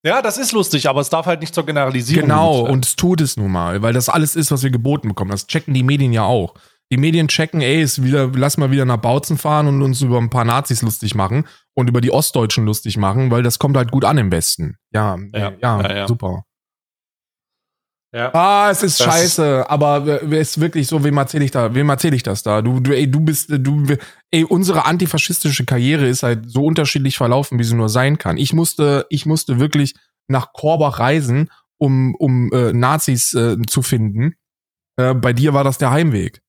[0.04, 2.28] ja, das ist lustig, aber es darf halt nicht zur Generalisierung.
[2.28, 5.30] Genau, und es tut es nun mal, weil das alles ist, was wir geboten bekommen.
[5.30, 6.54] Das checken die Medien ja auch.
[6.90, 10.18] Die Medien checken, ey, ist wieder, lass mal wieder nach Bautzen fahren und uns über
[10.18, 13.90] ein paar Nazis lustig machen und über die Ostdeutschen lustig machen, weil das kommt halt
[13.90, 14.76] gut an im Westen.
[14.92, 16.08] Ja, ja, ja, ja, ja.
[16.08, 16.44] super.
[18.14, 18.32] Ja.
[18.32, 21.90] Ah, es ist das scheiße, aber es ist wirklich so, wem erzähle ich da, wem
[21.90, 22.62] erzähle ich das da?
[22.62, 23.84] Du, du, ey, du bist, du,
[24.30, 28.38] ey, unsere antifaschistische Karriere ist halt so unterschiedlich verlaufen, wie sie nur sein kann.
[28.38, 29.94] Ich musste, ich musste wirklich
[30.26, 34.36] nach Korbach reisen, um, um äh, Nazis äh, zu finden.
[34.96, 36.40] Äh, bei dir war das der Heimweg.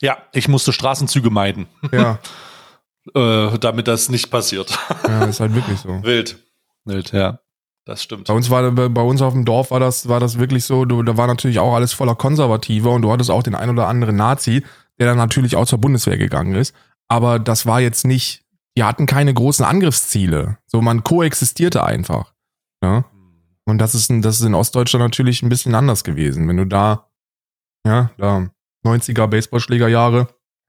[0.00, 1.66] Ja, ich musste Straßenzüge meiden.
[1.92, 2.18] Ja.
[3.14, 4.78] äh, damit das nicht passiert.
[5.06, 5.88] ja, ist halt wirklich so.
[6.02, 6.38] Wild.
[6.84, 7.40] Wild, ja.
[7.84, 8.26] Das stimmt.
[8.26, 11.04] Bei uns war bei uns auf dem Dorf war das war das wirklich so, du,
[11.04, 14.16] da war natürlich auch alles voller Konservativer und du hattest auch den ein oder anderen
[14.16, 14.64] Nazi,
[14.98, 16.74] der dann natürlich auch zur Bundeswehr gegangen ist,
[17.06, 18.44] aber das war jetzt nicht,
[18.76, 20.58] die hatten keine großen Angriffsziele.
[20.66, 22.34] So man koexistierte einfach.
[22.82, 23.04] Ja?
[23.66, 26.48] Und das ist, das ist in Ostdeutschland natürlich ein bisschen anders gewesen.
[26.48, 27.08] Wenn du da,
[27.86, 28.48] ja, da
[28.86, 30.28] 90er Baseballschlägerjahre,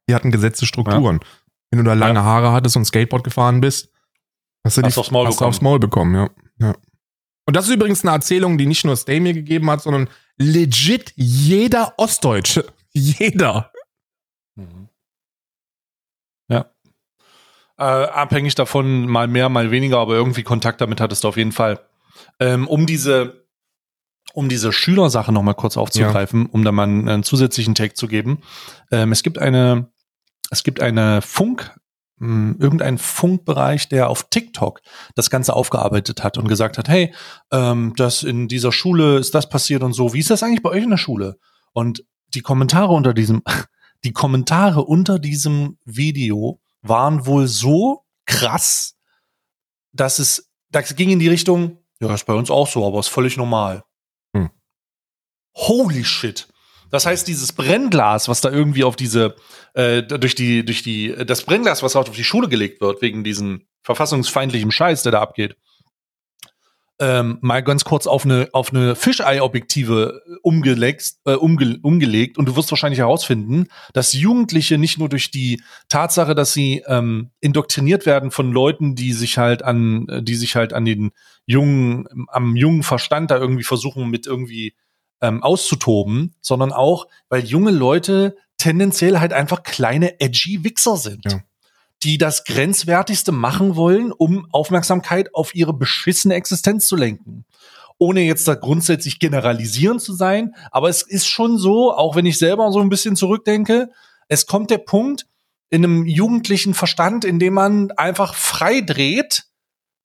[0.09, 1.19] die hatten gesetzte Strukturen.
[1.21, 1.27] Ja.
[1.69, 2.23] Wenn du da lange ja.
[2.23, 3.91] Haare hattest und Skateboard gefahren bist,
[4.63, 6.29] hast du, hast die, aufs, Maul hast aufs Maul bekommen, ja.
[6.59, 6.75] ja.
[7.45, 11.13] Und das ist übrigens eine Erzählung, die nicht nur Stay mir gegeben hat, sondern legit
[11.15, 12.65] jeder Ostdeutsche.
[12.93, 13.71] Jeder.
[14.55, 14.89] Mhm.
[16.49, 16.71] Ja.
[17.77, 21.51] Äh, abhängig davon, mal mehr, mal weniger, aber irgendwie Kontakt damit hattest du auf jeden
[21.51, 21.79] Fall.
[22.39, 23.46] Ähm, um diese,
[24.33, 26.49] um diese Schülersache nochmal kurz aufzugreifen, ja.
[26.51, 28.41] um da mal einen, einen, zusätzlichen Take zu geben.
[28.91, 29.89] Ähm, es gibt eine,
[30.49, 31.75] es gibt eine Funk,
[32.19, 34.81] hm, irgendein Funkbereich, der auf TikTok
[35.15, 37.13] das Ganze aufgearbeitet hat und gesagt hat, hey,
[37.51, 40.13] ähm, das in dieser Schule ist das passiert und so.
[40.13, 41.37] Wie ist das eigentlich bei euch in der Schule?
[41.73, 42.03] Und
[42.33, 43.43] die Kommentare unter diesem,
[44.03, 48.95] die Kommentare unter diesem Video waren wohl so krass,
[49.91, 53.07] dass es, das ging in die Richtung, ja, ist bei uns auch so, aber ist
[53.07, 53.83] völlig normal.
[55.57, 56.47] Holy shit.
[56.89, 59.35] Das heißt, dieses Brennglas, was da irgendwie auf diese,
[59.73, 63.67] äh, durch die, durch die, das Brennglas, was auf die Schule gelegt wird, wegen diesem
[63.81, 65.57] verfassungsfeindlichen Scheiß, der da abgeht,
[66.99, 72.55] ähm, mal ganz kurz auf eine, auf eine Fischei-Objektive umgelegt, äh, umge umgelegt und du
[72.55, 78.31] wirst wahrscheinlich herausfinden, dass Jugendliche nicht nur durch die Tatsache, dass sie ähm, indoktriniert werden
[78.31, 81.11] von Leuten, die sich halt an, die sich halt an den
[81.45, 84.73] jungen, am jungen Verstand da irgendwie versuchen, mit irgendwie
[85.21, 91.25] ähm, auszutoben, sondern auch, weil junge Leute tendenziell halt einfach kleine edgy Wichser sind.
[91.25, 91.39] Ja.
[92.03, 97.45] Die das Grenzwertigste machen wollen, um Aufmerksamkeit auf ihre beschissene Existenz zu lenken.
[97.97, 102.37] Ohne jetzt da grundsätzlich generalisieren zu sein, aber es ist schon so, auch wenn ich
[102.37, 103.89] selber so ein bisschen zurückdenke,
[104.27, 105.25] es kommt der Punkt
[105.69, 109.46] in einem jugendlichen Verstand, in dem man einfach frei dreht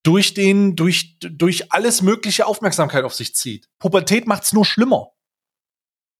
[0.02, 3.68] durch den, durch, durch alles mögliche Aufmerksamkeit auf sich zieht.
[3.78, 5.12] Pubertät macht's nur schlimmer.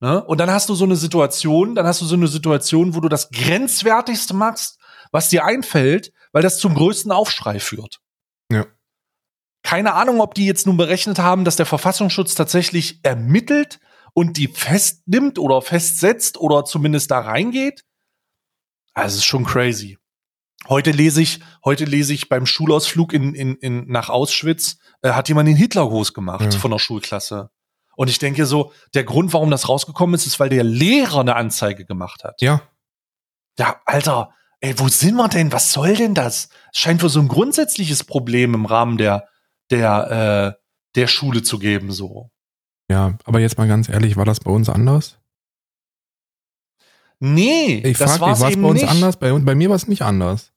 [0.01, 0.23] Ne?
[0.25, 3.09] Und dann hast du so eine Situation, dann hast du so eine Situation, wo du
[3.09, 4.79] das Grenzwertigste machst,
[5.13, 8.01] was dir einfällt, weil das zum größten Aufschrei führt.
[8.51, 8.67] Ja.
[9.63, 13.79] Keine Ahnung, ob die jetzt nun berechnet haben, dass der Verfassungsschutz tatsächlich ermittelt
[14.13, 17.85] und die festnimmt oder festsetzt oder zumindest da reingeht.
[18.95, 19.99] Also es ist schon crazy.
[20.69, 25.29] Heute lese ich, heute lese ich beim Schulausflug in, in, in nach Auschwitz, äh, hat
[25.29, 26.59] jemand den Hitlergruß gemacht ja.
[26.59, 27.51] von der Schulklasse.
[27.97, 31.37] Und ich denke so, der Grund, warum das rausgekommen ist, ist, weil der Lehrer eine
[31.37, 32.41] Anzeige gemacht hat.
[32.41, 32.63] Ja.
[33.59, 35.53] Ja, Alter, ey, wo sind wir denn?
[35.53, 36.49] Was soll denn das?
[36.73, 39.29] Es scheint wohl so ein grundsätzliches Problem im Rahmen der,
[39.71, 40.63] der, äh,
[40.95, 42.31] der Schule zu geben, so.
[42.89, 45.19] Ja, aber jetzt mal ganz ehrlich, war das bei uns anders?
[47.21, 48.89] Nee, ich das war bei uns nicht.
[48.89, 49.17] anders.
[49.17, 50.52] Bei, bei mir war es nicht anders.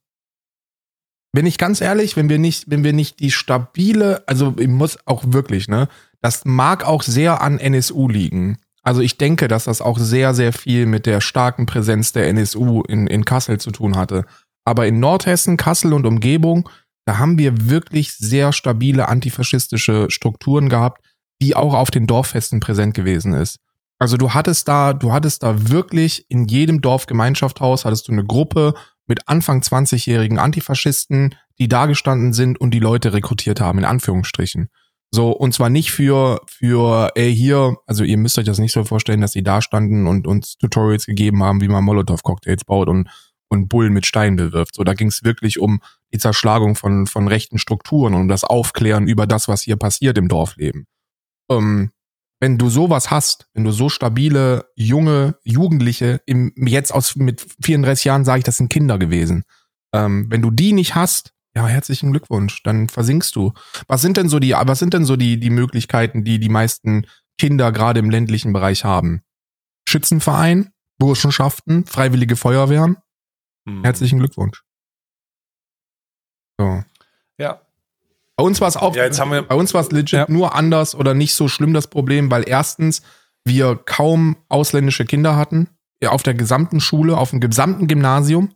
[1.36, 4.96] Bin ich ganz ehrlich, wenn wir nicht, wenn wir nicht die stabile, also ich muss
[5.04, 5.86] auch wirklich, ne,
[6.22, 8.56] das mag auch sehr an NSU liegen.
[8.82, 12.80] Also ich denke, dass das auch sehr, sehr viel mit der starken Präsenz der NSU
[12.88, 14.24] in, in Kassel zu tun hatte.
[14.64, 16.70] Aber in Nordhessen, Kassel und Umgebung,
[17.04, 21.04] da haben wir wirklich sehr stabile antifaschistische Strukturen gehabt,
[21.42, 23.58] die auch auf den Dorffesten präsent gewesen ist.
[23.98, 28.72] Also du hattest da, du hattest da wirklich in jedem Dorfgemeinschaftshaus hattest du eine Gruppe
[29.06, 34.68] mit Anfang 20-jährigen Antifaschisten, die da gestanden sind und die Leute rekrutiert haben, in Anführungsstrichen.
[35.10, 38.84] So, und zwar nicht für, für, ey, hier, also ihr müsst euch das nicht so
[38.84, 43.08] vorstellen, dass die da standen und uns Tutorials gegeben haben, wie man Molotow-Cocktails baut und,
[43.48, 44.74] und Bullen mit Steinen bewirft.
[44.74, 45.80] So, da ging es wirklich um
[46.12, 50.18] die Zerschlagung von, von rechten Strukturen und um das Aufklären über das, was hier passiert
[50.18, 50.86] im Dorfleben.
[51.48, 51.92] Ähm,
[52.40, 58.04] wenn du sowas hast, wenn du so stabile, junge, Jugendliche, im, jetzt aus mit 34
[58.04, 59.44] Jahren sage ich, das sind Kinder gewesen.
[59.92, 63.52] Ähm, wenn du die nicht hast, ja, herzlichen Glückwunsch, dann versinkst du.
[63.88, 67.06] Was sind denn so die, was sind denn so die, die Möglichkeiten, die die meisten
[67.38, 69.22] Kinder gerade im ländlichen Bereich haben?
[69.88, 72.98] Schützenverein, Burschenschaften, freiwillige Feuerwehren.
[73.64, 73.84] Mhm.
[73.84, 74.62] Herzlichen Glückwunsch.
[76.58, 76.84] So.
[77.38, 77.65] Ja,
[78.36, 80.26] bei uns war es auch, ja, bei uns war es legit ja.
[80.28, 83.02] nur anders oder nicht so schlimm das Problem, weil erstens
[83.44, 85.68] wir kaum ausländische Kinder hatten.
[86.06, 88.50] Auf der gesamten Schule, auf dem gesamten Gymnasium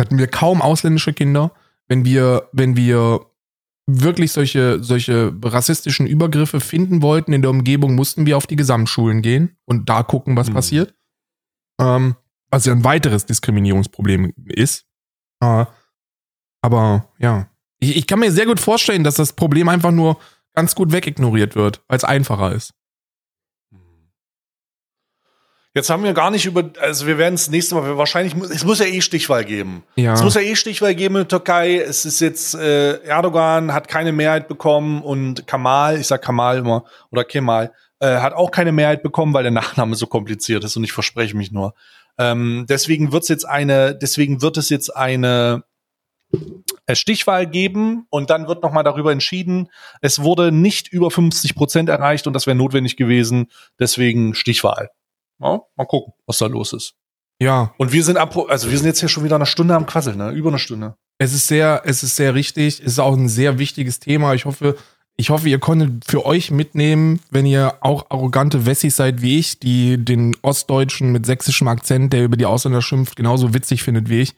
[0.00, 1.52] hatten wir kaum ausländische Kinder.
[1.88, 3.26] Wenn wir, wenn wir
[3.86, 9.22] wirklich solche, solche rassistischen Übergriffe finden wollten in der Umgebung, mussten wir auf die Gesamtschulen
[9.22, 10.54] gehen und da gucken, was mhm.
[10.54, 10.94] passiert.
[11.80, 12.16] Ähm,
[12.50, 14.86] was ja ein weiteres Diskriminierungsproblem ist.
[15.40, 15.66] Äh,
[16.62, 17.48] aber ja,
[17.78, 20.18] ich, ich kann mir sehr gut vorstellen, dass das Problem einfach nur
[20.54, 22.72] ganz gut wegignoriert wird, weil es einfacher ist.
[25.76, 28.78] Jetzt haben wir gar nicht über, also wir werden es nächste Mal, wahrscheinlich, es muss
[28.78, 29.84] ja eh Stichwahl geben.
[29.96, 30.14] Ja.
[30.14, 31.76] Es muss ja eh Stichwahl geben in der Türkei.
[31.76, 36.84] Es ist jetzt, äh, Erdogan hat keine Mehrheit bekommen und Kamal, ich sag Kamal immer,
[37.10, 40.84] oder Kemal, äh, hat auch keine Mehrheit bekommen, weil der Nachname so kompliziert ist und
[40.84, 41.74] ich verspreche mich nur.
[42.16, 45.64] Ähm, deswegen wird's jetzt eine, deswegen wird es jetzt eine
[46.94, 49.68] Stichwahl geben und dann wird nochmal darüber entschieden.
[50.00, 53.48] Es wurde nicht über 50 Prozent erreicht und das wäre notwendig gewesen.
[53.80, 54.90] Deswegen Stichwahl.
[55.40, 56.94] Ja, mal gucken, was da los ist.
[57.40, 57.74] Ja.
[57.76, 60.16] Und wir sind ab, also wir sind jetzt hier schon wieder eine Stunde am Quasseln,
[60.16, 60.30] ne?
[60.30, 60.96] Über eine Stunde.
[61.18, 62.80] Es ist sehr, es ist sehr richtig.
[62.80, 64.34] Es ist auch ein sehr wichtiges Thema.
[64.34, 64.76] Ich hoffe,
[65.16, 69.58] ich hoffe, ihr konntet für euch mitnehmen, wenn ihr auch arrogante Wessis seid wie ich,
[69.58, 74.20] die den Ostdeutschen mit sächsischem Akzent, der über die Ausländer schimpft, genauso witzig findet wie
[74.20, 74.34] ich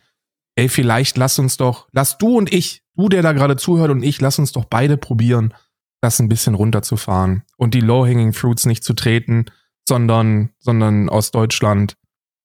[0.59, 4.03] ey, vielleicht lass uns doch, lass du und ich, du, der da gerade zuhört und
[4.03, 5.55] ich, lass uns doch beide probieren,
[6.01, 9.47] das ein bisschen runterzufahren und die Low-Hanging Fruits nicht zu treten,
[9.89, 11.97] sondern, sondern aus Deutschland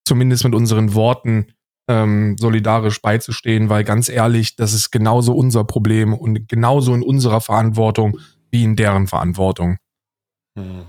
[0.05, 1.47] zumindest mit unseren Worten
[1.88, 7.41] ähm, solidarisch beizustehen, weil ganz ehrlich, das ist genauso unser Problem und genauso in unserer
[7.41, 8.20] Verantwortung
[8.51, 9.78] wie in deren Verantwortung.
[10.55, 10.84] Hm.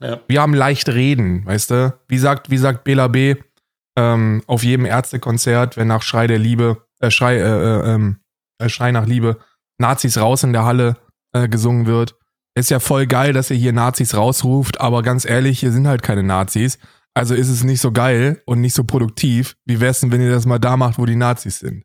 [0.00, 0.20] Ja.
[0.26, 2.00] Wir haben leicht reden, weißt du?
[2.08, 3.36] Wie sagt, wie sagt Bela B.,
[3.96, 8.20] ähm, auf jedem Ärztekonzert, wenn nach Schrei der Liebe, äh, Schrei, äh, äh, ähm,
[8.58, 9.38] äh, Schrei nach Liebe,
[9.78, 10.96] Nazis raus in der Halle
[11.32, 12.16] äh, gesungen wird.
[12.54, 16.02] Ist ja voll geil, dass ihr hier Nazis rausruft, aber ganz ehrlich, hier sind halt
[16.02, 16.78] keine Nazis.
[17.14, 19.56] Also ist es nicht so geil und nicht so produktiv.
[19.64, 21.84] Wie wär's denn, wenn ihr das mal da macht, wo die Nazis sind?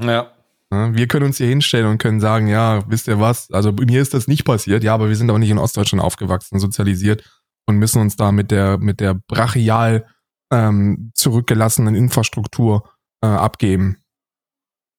[0.00, 0.30] Ja.
[0.70, 3.50] Wir können uns hier hinstellen und können sagen, ja, wisst ihr was?
[3.52, 6.58] Also mir ist das nicht passiert, ja, aber wir sind auch nicht in Ostdeutschland aufgewachsen,
[6.58, 7.22] sozialisiert
[7.66, 10.06] und müssen uns da mit der, mit der brachial
[10.50, 12.90] ähm, zurückgelassenen Infrastruktur
[13.22, 13.98] äh, abgeben.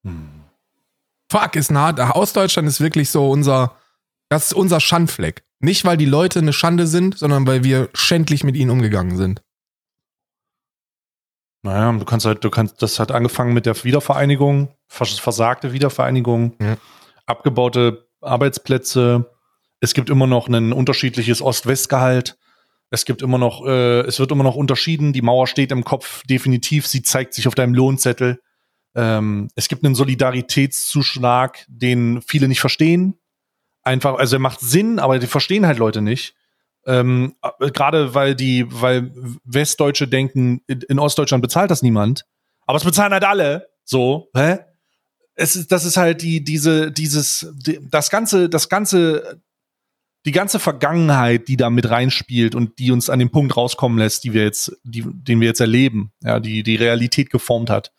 [0.06, 0.44] Hm.
[1.32, 2.16] Fuck, ist nah.
[2.16, 3.76] Ostdeutschland ist wirklich so unser,
[4.30, 5.44] das ist unser Schandfleck.
[5.60, 9.42] Nicht, weil die Leute eine Schande sind, sondern weil wir schändlich mit ihnen umgegangen sind.
[11.64, 16.78] Naja, du kannst halt, du kannst, das hat angefangen mit der Wiedervereinigung, versagte Wiedervereinigung, ja.
[17.26, 19.32] abgebaute Arbeitsplätze.
[19.80, 22.38] Es gibt immer noch ein unterschiedliches Ost-West-Gehalt.
[22.90, 25.14] Es gibt immer noch, äh, es wird immer noch unterschieden.
[25.14, 26.88] Die Mauer steht im Kopf definitiv.
[26.88, 28.40] Sie zeigt sich auf deinem Lohnzettel.
[28.96, 33.20] Ähm, es gibt einen Solidaritätszuschlag, den viele nicht verstehen.
[33.84, 36.36] Einfach, also er macht Sinn, aber die verstehen halt Leute nicht.
[36.86, 39.12] Ähm, Gerade weil die, weil
[39.44, 42.26] Westdeutsche denken, in Ostdeutschland bezahlt das niemand.
[42.66, 43.68] Aber es bezahlen halt alle.
[43.84, 44.60] So, hä?
[45.36, 49.42] Es ist, das ist halt die, diese, dieses, die, das ganze, das ganze
[50.26, 54.24] die ganze Vergangenheit, die da mit reinspielt und die uns an den Punkt rauskommen lässt,
[54.24, 57.94] die wir jetzt, die, den wir jetzt erleben, ja, die die Realität geformt hat,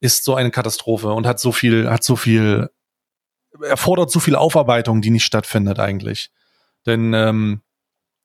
[0.00, 2.70] ist so eine Katastrophe und hat so viel, hat so viel,
[3.62, 6.30] erfordert so viel Aufarbeitung, die nicht stattfindet eigentlich.
[6.86, 7.60] Denn ähm,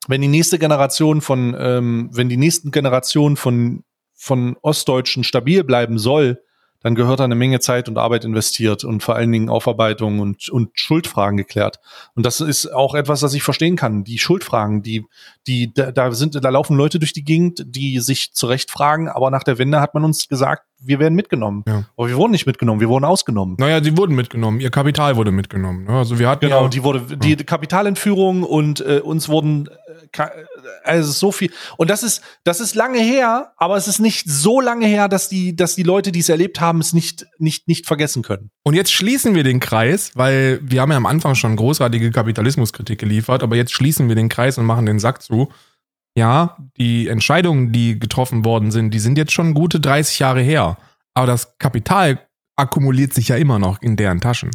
[0.08, 3.84] wenn die nächste Generation von, ähm, wenn die nächsten Generationen von
[4.16, 6.42] von Ostdeutschen stabil bleiben soll,
[6.82, 10.48] dann gehört da eine Menge Zeit und Arbeit investiert und vor allen Dingen Aufarbeitung und,
[10.48, 11.80] und Schuldfragen geklärt.
[12.14, 14.04] Und das ist auch etwas, das ich verstehen kann.
[14.04, 15.04] Die Schuldfragen, die,
[15.46, 19.42] die, da, sind, da laufen Leute durch die Gegend, die sich zurecht fragen, aber nach
[19.42, 21.64] der Wende hat man uns gesagt, wir werden mitgenommen.
[21.66, 21.84] Ja.
[21.96, 23.56] Aber wir wurden nicht mitgenommen, wir wurden ausgenommen.
[23.58, 25.84] Naja, sie wurden mitgenommen, ihr Kapital wurde mitgenommen.
[25.84, 25.90] Ne?
[25.90, 30.22] Also wir hatten genau, ja, die wurde die Kapitalentführung und äh, uns wurden äh,
[30.84, 34.60] also so viel und das ist das ist lange her, aber es ist nicht so
[34.60, 37.86] lange her, dass die dass die Leute, die es erlebt haben, es nicht nicht nicht
[37.86, 38.50] vergessen können.
[38.62, 42.98] Und jetzt schließen wir den Kreis, weil wir haben ja am Anfang schon großartige Kapitalismuskritik
[42.98, 45.48] geliefert, aber jetzt schließen wir den Kreis und machen den Sack zu
[46.16, 50.78] ja, die Entscheidungen, die getroffen worden sind, die sind jetzt schon gute 30 Jahre her.
[51.14, 54.50] Aber das Kapital akkumuliert sich ja immer noch in deren Taschen.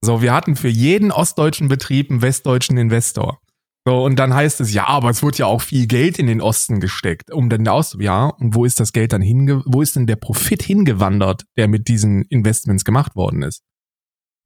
[0.00, 3.38] So, wir hatten für jeden ostdeutschen Betrieb einen westdeutschen Investor.
[3.86, 6.40] So, und dann heißt es, ja, aber es wird ja auch viel Geld in den
[6.40, 9.96] Osten gesteckt, um dann aus, ja, und wo ist das Geld dann hinge, wo ist
[9.96, 13.62] denn der Profit hingewandert, der mit diesen Investments gemacht worden ist?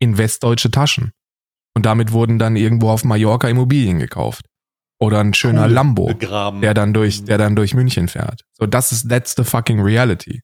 [0.00, 1.12] In westdeutsche Taschen.
[1.74, 4.46] Und damit wurden dann irgendwo auf Mallorca Immobilien gekauft.
[4.98, 6.62] Oder ein schöner cool, Lambo, begraben.
[6.62, 8.44] der dann durch, der dann durch München fährt.
[8.52, 10.40] So, das ist, that's the fucking reality.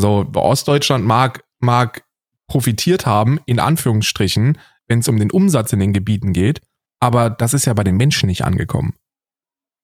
[0.00, 2.04] So, Ostdeutschland mag, mag
[2.46, 6.60] profitiert haben, in Anführungsstrichen, wenn es um den Umsatz in den Gebieten geht,
[7.00, 8.94] aber das ist ja bei den Menschen nicht angekommen.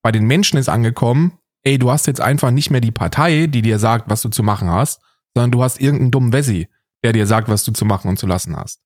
[0.01, 3.61] Bei den Menschen ist angekommen, ey, du hast jetzt einfach nicht mehr die Partei, die
[3.61, 5.01] dir sagt, was du zu machen hast,
[5.33, 6.67] sondern du hast irgendeinen dummen Wessi,
[7.03, 8.81] der dir sagt, was du zu machen und zu lassen hast.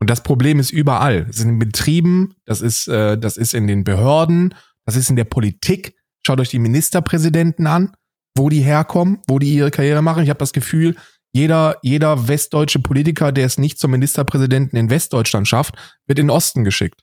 [0.00, 1.26] Und das Problem ist überall.
[1.28, 5.10] Es ist in den Betrieben, das ist, äh, das ist in den Behörden, das ist
[5.10, 5.96] in der Politik.
[6.24, 7.92] Schaut euch die Ministerpräsidenten an,
[8.36, 10.22] wo die herkommen, wo die ihre Karriere machen.
[10.22, 10.96] Ich habe das Gefühl,
[11.32, 15.74] jeder, jeder westdeutsche Politiker, der es nicht zum Ministerpräsidenten in Westdeutschland schafft,
[16.06, 17.02] wird in den Osten geschickt.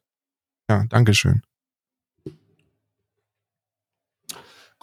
[0.70, 1.41] Ja, Dankeschön.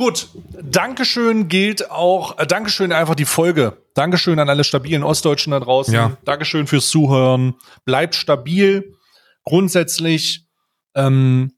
[0.03, 0.31] Gut,
[0.61, 3.85] Dankeschön gilt auch, äh, Dankeschön einfach die Folge.
[3.95, 5.95] Dankeschön an alle stabilen Ostdeutschen da draußen.
[5.95, 6.17] Ja.
[6.25, 7.55] Dankeschön fürs Zuhören.
[7.85, 8.97] Bleibt stabil,
[9.45, 10.49] grundsätzlich.
[10.97, 11.53] Ähm,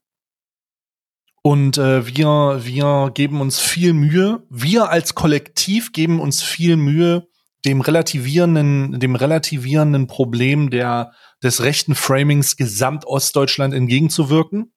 [1.40, 4.42] und äh, wir, wir geben uns viel Mühe.
[4.50, 7.26] Wir als Kollektiv geben uns viel Mühe,
[7.64, 14.74] dem relativierenden, dem relativierenden Problem der, des rechten Framings Gesamtostdeutschland entgegenzuwirken.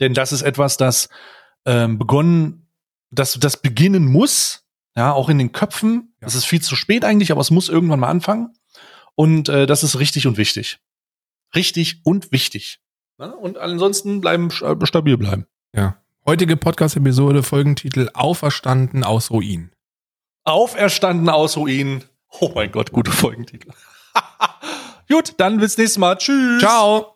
[0.00, 1.08] Denn das ist etwas, das
[1.64, 2.63] ähm, begonnen
[3.14, 4.64] dass das beginnen muss,
[4.96, 6.14] ja, auch in den Köpfen.
[6.20, 6.26] Ja.
[6.26, 8.54] Das ist viel zu spät eigentlich, aber es muss irgendwann mal anfangen.
[9.14, 10.78] Und äh, das ist richtig und wichtig.
[11.54, 12.80] Richtig und wichtig.
[13.18, 13.26] Ja?
[13.26, 15.46] Und ansonsten bleiben stabil bleiben.
[15.74, 15.98] Ja.
[16.26, 19.70] Heutige Podcast-Episode, Folgentitel Auferstanden aus Ruin.
[20.44, 22.04] Auferstanden aus Ruin.
[22.40, 23.70] Oh mein Gott, gute Folgentitel.
[25.08, 26.16] Gut, dann bis nächstes Mal.
[26.16, 26.60] Tschüss.
[26.60, 27.13] Ciao.